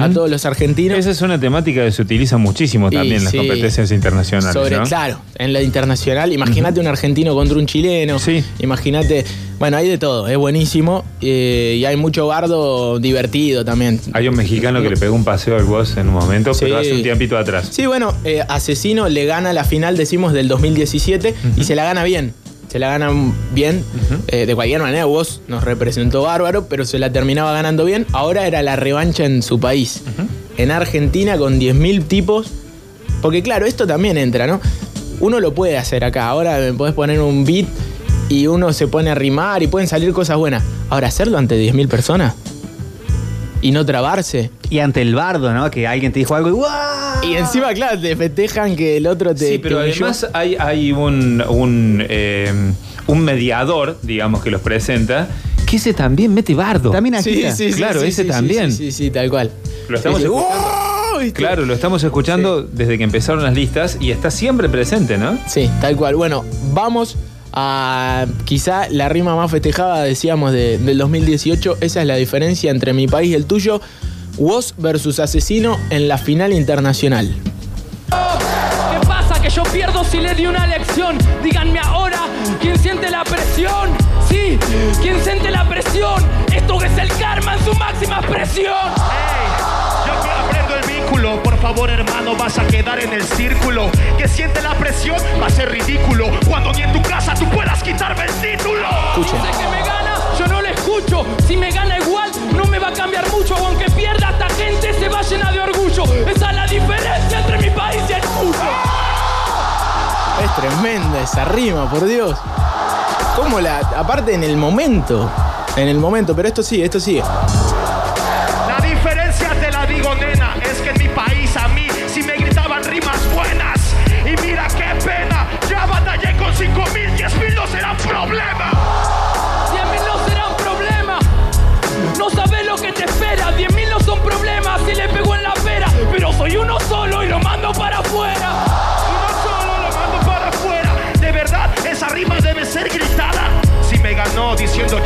A 0.00 0.10
todos 0.10 0.28
los 0.30 0.44
argentinos. 0.44 0.98
Esa 0.98 1.10
es 1.12 1.22
una 1.22 1.40
temática 1.40 1.82
que 1.84 1.92
se 1.92 2.02
utiliza 2.02 2.36
muchísimo 2.36 2.90
también 2.90 3.14
Y 3.14 3.16
en 3.16 3.24
las 3.24 3.30
sí. 3.32 3.38
competencias 3.38 3.90
internacionales. 3.90 4.52
Sobre, 4.52 4.76
¿no? 4.76 4.82
claro, 4.84 5.18
en 5.36 5.52
la 5.54 5.62
internacional. 5.62 6.32
Imagínate 6.32 6.78
un 6.80 6.86
argentino 6.88 7.34
contra 7.34 7.56
un 7.58 7.66
chileno. 7.66 8.18
Sí. 8.18 8.44
Imagínate. 8.60 9.24
Bueno, 9.58 9.78
hay 9.78 9.88
de 9.88 9.96
todo, 9.96 10.28
es 10.28 10.36
buenísimo. 10.36 11.04
eh, 11.22 11.76
y 11.80 11.84
hay 11.86 11.96
mucho 11.96 12.26
bardo 12.26 12.98
divertido 12.98 13.64
también. 13.64 13.98
Hay 14.12 14.28
un 14.28 14.36
mexicano 14.36 14.82
que 14.82 14.90
le 14.90 14.96
pegó 14.98 15.14
un 15.14 15.24
paseo 15.24 15.56
al 15.56 15.64
boss 15.64 15.96
en 15.96 16.08
un 16.08 16.14
momento, 16.14 16.52
pero 16.60 16.76
hace 16.76 16.92
un 16.92 17.02
tiempito 17.02 17.38
atrás. 17.38 17.68
Sí, 17.70 17.86
bueno, 17.86 18.12
eh, 18.24 18.42
Asesino 18.48 19.08
le 19.08 19.24
gana 19.24 19.54
la 19.54 19.64
final, 19.64 19.96
decimos, 19.96 20.34
del 20.34 20.48
2017 20.48 21.34
y 21.56 21.64
se 21.64 21.74
la 21.74 21.84
gana 21.84 22.04
bien. 22.04 22.34
Se 22.76 22.80
la 22.80 22.90
gana 22.90 23.10
bien. 23.54 23.82
Eh, 24.28 24.44
de 24.44 24.54
cualquier 24.54 24.82
manera, 24.82 25.06
vos 25.06 25.40
nos 25.48 25.64
representó 25.64 26.20
bárbaro, 26.20 26.66
pero 26.68 26.84
se 26.84 26.98
la 26.98 27.10
terminaba 27.10 27.50
ganando 27.54 27.86
bien. 27.86 28.04
Ahora 28.12 28.46
era 28.46 28.60
la 28.60 28.76
revancha 28.76 29.24
en 29.24 29.42
su 29.42 29.58
país. 29.58 30.02
En 30.58 30.70
Argentina 30.70 31.38
con 31.38 31.58
10.000 31.58 32.06
tipos. 32.06 32.48
Porque 33.22 33.42
claro, 33.42 33.64
esto 33.64 33.86
también 33.86 34.18
entra, 34.18 34.46
¿no? 34.46 34.60
Uno 35.20 35.40
lo 35.40 35.54
puede 35.54 35.78
hacer 35.78 36.04
acá. 36.04 36.28
Ahora 36.28 36.58
me 36.58 36.74
podés 36.74 36.92
poner 36.92 37.18
un 37.18 37.46
beat 37.46 37.66
y 38.28 38.46
uno 38.46 38.70
se 38.74 38.88
pone 38.88 39.08
a 39.08 39.14
rimar 39.14 39.62
y 39.62 39.68
pueden 39.68 39.88
salir 39.88 40.12
cosas 40.12 40.36
buenas. 40.36 40.62
Ahora, 40.90 41.08
hacerlo 41.08 41.38
ante 41.38 41.58
10.000 41.58 41.88
personas 41.88 42.34
y 43.66 43.72
no 43.72 43.84
trabarse. 43.84 44.50
Y 44.70 44.78
ante 44.78 45.02
el 45.02 45.14
bardo, 45.14 45.52
¿no? 45.52 45.70
Que 45.70 45.86
alguien 45.88 46.12
te 46.12 46.20
dijo 46.20 46.34
algo 46.36 46.48
y 46.48 46.52
¡guau! 46.52 47.24
Y 47.24 47.34
encima, 47.36 47.72
claro, 47.74 48.00
te 48.00 48.14
festejan 48.14 48.76
que 48.76 48.96
el 48.96 49.06
otro 49.08 49.34
te. 49.34 49.48
Sí, 49.48 49.58
pero 49.58 49.80
además 49.80 50.26
hay, 50.32 50.54
hay 50.56 50.92
un, 50.92 51.42
un, 51.48 52.04
eh, 52.08 52.52
un 53.08 53.20
mediador, 53.24 53.98
digamos, 54.02 54.42
que 54.44 54.50
los 54.50 54.60
presenta, 54.60 55.26
que 55.68 55.76
ese 55.78 55.94
también 55.94 56.32
mete 56.32 56.54
bardo. 56.54 56.90
También 56.90 57.20
Sí, 57.22 57.30
agita. 57.30 57.56
sí, 57.56 57.72
sí, 57.72 57.76
Claro, 57.76 58.00
sí, 58.02 58.06
ese 58.06 58.22
sí, 58.22 58.28
también. 58.28 58.70
Sí, 58.70 58.92
sí, 58.92 58.92
sí, 58.92 59.10
tal 59.10 59.28
cual. 59.30 59.50
Lo 59.88 59.96
estamos. 59.96 60.22
Claro, 61.32 61.64
lo 61.64 61.74
estamos 61.74 62.04
escuchando 62.04 62.62
desde 62.62 62.98
que 62.98 63.04
empezaron 63.04 63.42
las 63.42 63.54
listas 63.54 63.96
y 64.00 64.10
está 64.10 64.30
siempre 64.30 64.68
presente, 64.68 65.16
¿no? 65.18 65.36
Sí, 65.48 65.68
tal 65.80 65.96
cual. 65.96 66.14
Bueno, 66.14 66.44
vamos 66.72 67.16
a 67.58 68.26
quizá 68.44 68.86
la 68.90 69.08
rima 69.08 69.34
más 69.34 69.50
festejada, 69.50 70.02
decíamos, 70.02 70.52
de- 70.52 70.76
del 70.78 70.98
2018. 70.98 71.78
Esa 71.80 72.02
es 72.02 72.06
la 72.06 72.16
diferencia 72.16 72.70
entre 72.70 72.92
mi 72.92 73.08
país 73.08 73.30
y 73.30 73.34
el 73.34 73.46
tuyo. 73.46 73.80
Woz 74.36 74.74
versus 74.76 75.18
Asesino 75.18 75.78
en 75.88 76.06
la 76.08 76.18
final 76.18 76.52
internacional. 76.52 77.34
¿Qué 78.10 79.06
pasa? 79.06 79.40
Que 79.40 79.48
yo 79.48 79.62
pierdo 79.64 80.04
si 80.04 80.18
le 80.20 80.34
di 80.34 80.46
una 80.46 80.66
lección. 80.66 81.16
Díganme 81.42 81.78
ahora, 81.80 82.20
¿quién 82.60 82.78
siente 82.78 83.08
la 83.10 83.24
presión? 83.24 83.88
Sí, 84.28 84.58
¿quién 85.00 85.18
siente 85.24 85.50
la 85.50 85.66
presión? 85.66 86.22
Esto 86.54 86.82
es 86.82 86.98
el 86.98 87.08
karma 87.18 87.54
en 87.54 87.64
su 87.64 87.72
máxima 87.74 88.18
expresión. 88.18 88.74
Que 88.94 89.65
por 91.42 91.58
favor 91.58 91.90
hermano, 91.90 92.36
vas 92.36 92.58
a 92.58 92.66
quedar 92.66 93.00
en 93.00 93.12
el 93.12 93.22
círculo. 93.22 93.90
Que 94.18 94.28
siente 94.28 94.60
la 94.62 94.74
presión, 94.74 95.16
va 95.40 95.46
a 95.46 95.50
ser 95.50 95.70
ridículo. 95.70 96.30
Cuando 96.48 96.72
ni 96.72 96.82
en 96.82 96.92
tu 96.92 97.02
casa 97.02 97.34
tú 97.34 97.48
puedas 97.50 97.82
quitarme 97.82 98.24
el 98.24 98.32
título. 98.34 98.86
Escuchen. 99.10 99.40
Sé 99.42 99.58
que 99.58 99.68
me 99.68 99.80
gana, 99.80 100.16
yo 100.38 100.46
no 100.46 100.62
lo 100.62 100.68
escucho. 100.68 101.26
Si 101.46 101.56
me 101.56 101.70
gana 101.70 101.98
igual, 101.98 102.30
no 102.54 102.64
me 102.66 102.78
va 102.78 102.88
a 102.88 102.92
cambiar 102.92 103.30
mucho. 103.30 103.54
Aunque 103.56 103.90
pierda, 103.90 104.30
esta 104.30 104.48
gente 104.50 104.94
se 104.94 105.08
va 105.08 105.22
llena 105.22 105.52
de 105.52 105.60
orgullo. 105.60 106.04
Esa 106.26 106.50
es 106.50 106.56
la 106.56 106.66
diferencia 106.66 107.40
entre 107.40 107.58
mi 107.58 107.70
país 107.70 108.02
y 108.08 108.12
el 108.12 108.20
tuyo. 108.20 108.70
Es 110.44 110.54
tremenda 110.56 111.20
esa 111.20 111.44
rima, 111.46 111.88
por 111.90 112.04
Dios. 112.04 112.38
¿Cómo 113.36 113.60
la.? 113.60 113.78
Aparte 113.96 114.34
en 114.34 114.44
el 114.44 114.56
momento. 114.56 115.30
En 115.76 115.88
el 115.88 115.98
momento, 115.98 116.34
pero 116.34 116.48
esto 116.48 116.62
sigue, 116.62 116.84
esto 116.84 117.00
sigue. 117.00 117.22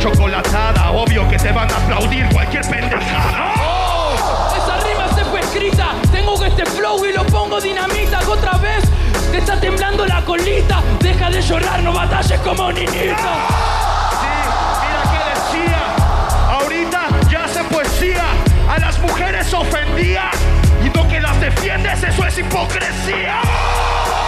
Chocolatada, 0.01 0.91
obvio 0.91 1.27
que 1.29 1.37
te 1.37 1.51
van 1.51 1.71
a 1.71 1.75
aplaudir 1.75 2.27
cualquier 2.29 2.67
pendejada. 2.67 3.53
Esa 4.57 4.77
rima 4.77 5.07
se 5.13 5.23
fue 5.25 5.39
escrita. 5.41 5.89
Tengo 6.11 6.39
que 6.39 6.47
este 6.47 6.65
flow 6.65 7.05
y 7.05 7.13
lo 7.13 7.23
pongo 7.27 7.61
dinamita. 7.61 8.19
Otra 8.27 8.57
vez 8.57 8.83
te 9.31 9.37
está 9.37 9.59
temblando 9.59 10.05
la 10.07 10.23
colita. 10.25 10.81
Deja 10.99 11.29
de 11.29 11.39
llorar, 11.39 11.83
no 11.83 11.93
batalles 11.93 12.39
como 12.39 12.71
niñita. 12.71 13.31
Mira 14.81 15.03
que 15.11 15.19
decía, 15.59 15.81
ahorita 16.49 17.01
ya 17.29 17.43
hace 17.43 17.63
poesía, 17.65 18.23
a 18.67 18.79
las 18.79 18.97
mujeres 18.99 19.53
ofendía 19.53 20.31
y 20.83 20.89
no 20.89 21.07
que 21.07 21.19
las 21.19 21.39
defiendes, 21.39 22.01
eso 22.01 22.25
es 22.25 22.37
hipocresía. 22.39 23.39
Mujeres 23.39 24.20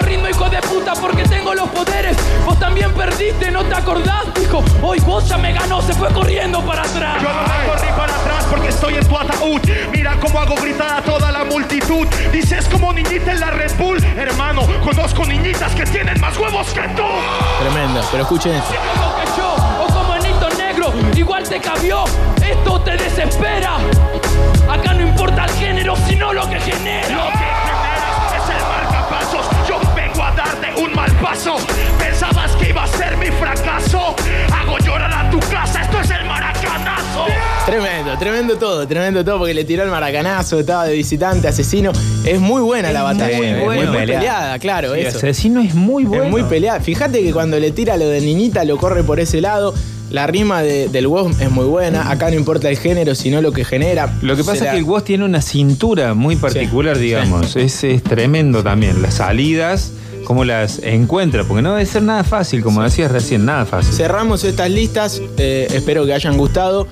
tengo 0.00 0.06
ritmo, 0.06 0.28
hijo 0.28 0.48
de 0.48 0.60
puta, 0.62 0.92
porque 0.94 1.22
tengo 1.24 1.54
los 1.54 1.68
poderes. 1.70 2.16
Vos 2.44 2.58
también 2.58 2.92
perdiste, 2.92 3.50
¿no 3.50 3.64
te 3.64 3.74
acordás, 3.74 4.24
hijo? 4.42 4.62
Hoy 4.82 5.00
vos 5.00 5.28
ya 5.28 5.36
me 5.38 5.52
ganó, 5.52 5.80
se 5.82 5.92
fue 5.94 6.08
corriendo 6.12 6.64
para 6.64 6.82
atrás. 6.82 7.22
Yo 7.22 7.28
no 7.28 7.42
me 7.42 7.66
corrí 7.66 7.88
para 7.96 8.14
atrás 8.14 8.46
porque 8.50 8.68
estoy 8.68 8.94
en 8.94 9.06
tu 9.06 9.16
ataúd. 9.16 9.60
Mira 9.92 10.16
cómo 10.20 10.40
hago 10.40 10.54
gritar 10.56 10.98
a 10.98 11.02
toda 11.02 11.30
la 11.30 11.44
multitud. 11.44 12.06
Dices 12.32 12.66
como 12.68 12.92
niñita 12.92 13.32
en 13.32 13.40
la 13.40 13.50
Red 13.50 13.76
Bull. 13.78 14.02
Hermano, 14.16 14.62
conozco 14.82 15.24
niñitas 15.24 15.74
que 15.74 15.84
tienen 15.84 16.20
más 16.20 16.36
huevos 16.38 16.68
que 16.68 16.82
tú. 16.88 17.06
Tremendo, 17.60 18.00
pero 18.10 18.22
escuchen 18.22 18.54
esto. 18.54 18.74
Como 18.94 19.16
que 19.16 19.26
yo, 19.36 19.54
o 19.82 19.86
como 19.86 20.12
Anito 20.12 20.48
Negro, 20.56 20.92
igual 21.14 21.48
te 21.48 21.60
cabió. 21.60 22.04
Esto 22.40 22.80
te 22.80 22.96
desespera. 22.96 23.76
Acá 24.70 24.94
no 24.94 25.02
importa 25.02 25.44
el 25.44 25.50
género, 25.52 25.94
sino 26.08 26.32
lo 26.32 26.48
que 26.48 26.60
genera. 26.60 27.49
Tremendo, 38.20 38.56
todo, 38.58 38.86
tremendo 38.86 39.24
todo, 39.24 39.38
porque 39.38 39.54
le 39.54 39.64
tiró 39.64 39.82
el 39.82 39.88
maracanazo, 39.90 40.60
estaba 40.60 40.84
de 40.84 40.92
visitante, 40.94 41.48
asesino. 41.48 41.90
Es 42.26 42.38
muy 42.38 42.60
buena 42.60 42.92
la 42.92 43.02
batalla. 43.02 43.38
muy 43.64 43.76
muy 43.78 43.86
peleada. 43.96 44.58
claro, 44.58 44.94
Sí, 44.94 45.00
eso. 45.00 45.16
asesino 45.16 45.62
es 45.62 45.74
muy 45.74 46.04
bueno. 46.04 46.24
Es 46.24 46.30
muy 46.30 46.42
peleada. 46.42 46.80
Fíjate 46.80 47.22
que 47.22 47.32
cuando 47.32 47.58
le 47.58 47.70
tira 47.70 47.96
lo 47.96 48.06
de 48.06 48.20
niñita, 48.20 48.64
lo 48.64 48.76
corre 48.76 49.02
por 49.04 49.20
ese 49.20 49.40
lado. 49.40 49.72
La 50.10 50.26
rima 50.26 50.60
de- 50.62 50.88
del 50.88 51.06
WOS 51.06 51.40
es 51.40 51.50
muy 51.50 51.64
buena. 51.64 52.10
Acá 52.10 52.28
no 52.30 52.36
importa 52.36 52.68
el 52.68 52.76
género, 52.76 53.14
sino 53.14 53.40
lo 53.40 53.52
que 53.52 53.64
genera. 53.64 54.12
Lo 54.20 54.36
que 54.36 54.42
pasa 54.44 54.58
Será- 54.58 54.70
es 54.72 54.74
que 54.74 54.78
el 54.80 54.84
WOS 54.84 55.04
tiene 55.04 55.24
una 55.24 55.40
cintura 55.40 56.12
muy 56.14 56.36
particular, 56.36 56.98
digamos. 56.98 57.56
Es, 57.56 57.82
es 57.84 58.02
tremendo 58.02 58.62
también. 58.62 59.00
Las 59.00 59.14
salidas, 59.14 59.92
cómo 60.24 60.44
las 60.44 60.80
encuentra, 60.82 61.44
porque 61.44 61.62
no 61.62 61.72
debe 61.72 61.86
ser 61.86 62.02
nada 62.02 62.22
fácil, 62.24 62.60
como 62.62 62.82
decías 62.82 63.10
recién, 63.10 63.46
nada 63.46 63.64
fácil. 63.64 63.94
Cerramos 63.94 64.44
estas 64.44 64.68
listas, 64.70 65.22
eh, 65.38 65.68
espero 65.72 66.04
que 66.04 66.12
hayan 66.12 66.36
gustado, 66.36 66.86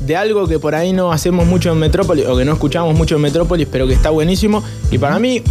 de 0.00 0.16
algo 0.16 0.46
que 0.46 0.58
por 0.58 0.74
ahí 0.74 0.92
no 0.92 1.12
hacemos 1.12 1.46
mucho 1.46 1.70
en 1.72 1.78
Metrópolis, 1.78 2.26
o 2.26 2.36
que 2.36 2.44
no 2.44 2.52
escuchamos 2.52 2.94
mucho 2.96 3.16
en 3.16 3.22
Metrópolis, 3.22 3.66
pero 3.70 3.86
que 3.86 3.94
está 3.94 4.10
buenísimo. 4.10 4.62
Y 4.90 4.98
para 4.98 5.18
mí, 5.18 5.42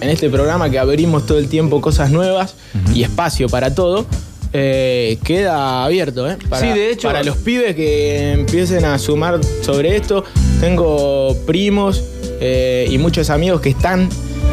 en 0.00 0.10
este 0.10 0.28
programa 0.30 0.68
que 0.70 0.78
abrimos 0.78 1.26
todo 1.26 1.38
el 1.38 1.48
tiempo 1.48 1.80
cosas 1.80 2.10
nuevas 2.10 2.54
y 2.94 3.02
espacio 3.02 3.48
para 3.48 3.74
todo, 3.74 4.04
eh, 4.52 5.18
queda 5.24 5.84
abierto, 5.84 6.30
¿eh? 6.30 6.36
Para, 6.48 6.62
Sí, 6.62 6.78
de 6.78 6.90
hecho- 6.92 7.08
Para 7.08 7.24
los 7.24 7.36
pibes 7.38 7.74
que 7.74 8.32
empiecen 8.32 8.84
a 8.84 8.98
sumar 8.98 9.40
sobre 9.62 9.96
esto, 9.96 10.24
tengo 10.60 11.36
primos 11.46 12.02
eh, 12.40 12.86
y 12.90 12.98
muchos 12.98 13.30
amigos 13.30 13.60
que 13.60 13.70
están 13.70 14.08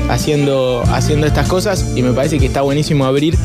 haciendo, 0.09 0.83
haciendo 0.91 1.27
estas 1.27 1.47
cosas 1.47 1.93
y 1.95 2.01
me 2.01 2.11
parece 2.13 2.39
que 2.39 2.45
está 2.45 2.61
buenísimo 2.61 3.05
abrir 3.05 3.35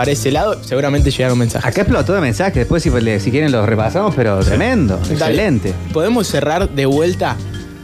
para 0.00 0.12
ese 0.12 0.30
lado. 0.30 0.62
Seguramente 0.64 1.10
llegaron 1.10 1.36
mensajes. 1.38 1.68
Acá 1.70 1.82
explotó 1.82 2.14
de 2.14 2.22
mensajes, 2.22 2.54
después 2.54 2.82
si, 2.82 2.90
si 3.20 3.30
quieren 3.30 3.52
los 3.52 3.66
repasamos, 3.66 4.14
pero 4.14 4.40
tremendo, 4.40 4.96
Dale. 4.96 5.12
excelente. 5.12 5.74
Podemos 5.92 6.26
cerrar 6.26 6.70
de 6.70 6.86
vuelta 6.86 7.36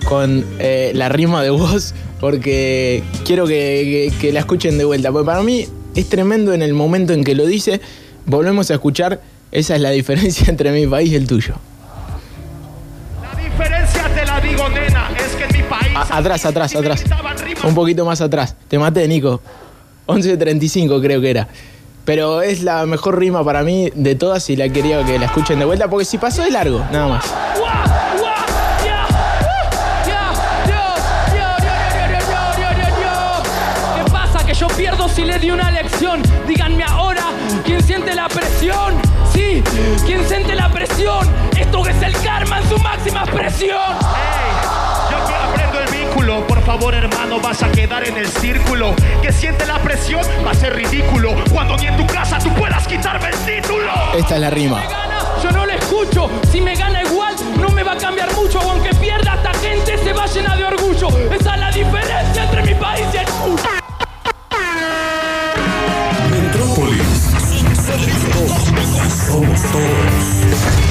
con 0.06 0.46
eh, 0.58 0.92
la 0.94 1.10
rima 1.10 1.42
de 1.42 1.50
voz 1.50 1.94
porque 2.18 3.02
quiero 3.26 3.46
que, 3.46 4.10
que- 4.10 4.18
que 4.18 4.32
la 4.32 4.40
escuchen 4.40 4.78
de 4.78 4.84
vuelta. 4.86 5.12
Porque 5.12 5.26
para 5.26 5.42
mí 5.42 5.66
es 5.94 6.08
tremendo 6.08 6.54
en 6.54 6.62
el 6.62 6.72
momento 6.72 7.12
en 7.12 7.22
que 7.22 7.34
lo 7.34 7.44
dice. 7.44 7.82
Volvemos 8.24 8.70
a 8.70 8.74
escuchar. 8.74 9.20
Esa 9.52 9.74
es 9.76 9.82
la 9.82 9.90
diferencia 9.90 10.46
entre 10.48 10.72
mi 10.72 10.86
país 10.86 11.12
y 11.12 11.16
el 11.16 11.26
tuyo. 11.26 11.54
La 13.22 13.42
diferencia 13.42 14.08
te 14.14 14.24
la 14.24 14.40
digo, 14.40 14.68
nena, 14.70 15.10
es 15.18 15.34
que 15.36 15.44
en 15.44 15.62
mi 15.62 15.68
país. 15.68 15.92
A- 15.94 16.16
atrás, 16.16 16.46
atrás, 16.46 16.74
atrás. 16.74 17.04
Un 17.62 17.74
poquito 17.74 18.06
más 18.06 18.20
atrás. 18.22 18.54
Te 18.68 18.78
maté, 18.78 19.06
Nico. 19.06 19.42
11.35 20.06 21.02
creo 21.02 21.20
que 21.20 21.30
era. 21.30 21.48
Pero 22.06 22.40
es 22.40 22.62
la 22.62 22.86
mejor 22.86 23.18
rima 23.18 23.44
para 23.44 23.64
mí 23.64 23.90
de 23.92 24.14
todas 24.14 24.48
y 24.48 24.54
la 24.54 24.68
quería 24.68 25.04
que 25.04 25.18
la 25.18 25.26
escuchen 25.26 25.58
de 25.58 25.64
vuelta 25.64 25.88
porque 25.90 26.04
si 26.04 26.18
pasó 26.18 26.42
de 26.42 26.52
largo, 26.52 26.78
nada 26.92 27.08
más. 27.08 27.24
¿Qué 33.96 34.10
pasa? 34.12 34.46
Que 34.46 34.54
yo 34.54 34.68
pierdo 34.68 35.08
si 35.08 35.24
le 35.24 35.36
di 35.40 35.50
una 35.50 35.68
lección. 35.72 36.22
Díganme 36.46 36.84
ahora, 36.84 37.24
¿quién 37.64 37.82
siente 37.82 38.14
la 38.14 38.28
presión? 38.28 38.94
Sí, 39.32 39.64
¿quién 40.06 40.24
siente 40.28 40.54
la 40.54 40.70
presión? 40.70 41.28
Esto 41.58 41.82
que 41.82 41.90
es 41.90 42.02
el 42.02 42.16
karma 42.22 42.60
en 42.60 42.68
su 42.68 42.78
máxima 42.78 43.24
expresión. 43.24 43.96
Yo 44.00 44.65
favor 46.66 46.96
hermano, 46.96 47.38
vas 47.40 47.62
a 47.62 47.70
quedar 47.70 48.04
en 48.08 48.16
el 48.16 48.26
círculo. 48.26 48.92
Que 49.22 49.32
siente 49.32 49.64
la 49.66 49.78
presión, 49.78 50.20
va 50.44 50.50
a 50.50 50.54
ser 50.54 50.74
ridículo. 50.74 51.32
Cuando 51.52 51.76
ni 51.76 51.86
en 51.86 51.96
tu 51.96 52.04
casa 52.08 52.38
tú 52.40 52.52
puedas 52.54 52.88
quitarme 52.88 53.28
el 53.28 53.38
título. 53.62 53.92
Esta 54.18 54.34
es 54.34 54.40
la 54.40 54.50
rima. 54.50 54.82
Yo 55.40 55.52
no 55.52 55.64
le 55.64 55.76
escucho. 55.76 56.28
Si 56.50 56.60
me 56.60 56.74
gana 56.74 57.04
igual, 57.04 57.36
no 57.60 57.68
me 57.68 57.84
va 57.84 57.92
a 57.92 57.96
cambiar 57.96 58.34
mucho. 58.34 58.60
Aunque 58.60 58.92
pierda, 58.96 59.36
esta 59.36 59.54
gente 59.60 59.96
se 59.96 60.12
va 60.12 60.26
llena 60.26 60.56
de 60.56 60.64
orgullo. 60.64 61.08
Esa 61.30 61.54
es 61.54 61.60
la 61.60 61.70
diferencia 61.70 62.44
entre 62.44 62.62
mi 62.64 62.74
país 62.74 63.06
y 63.14 63.16
el 63.16 63.26
tuyo. 63.26 63.70
Metrópolis. 66.30 67.00
Somos 69.28 69.62
todo. 69.62 70.86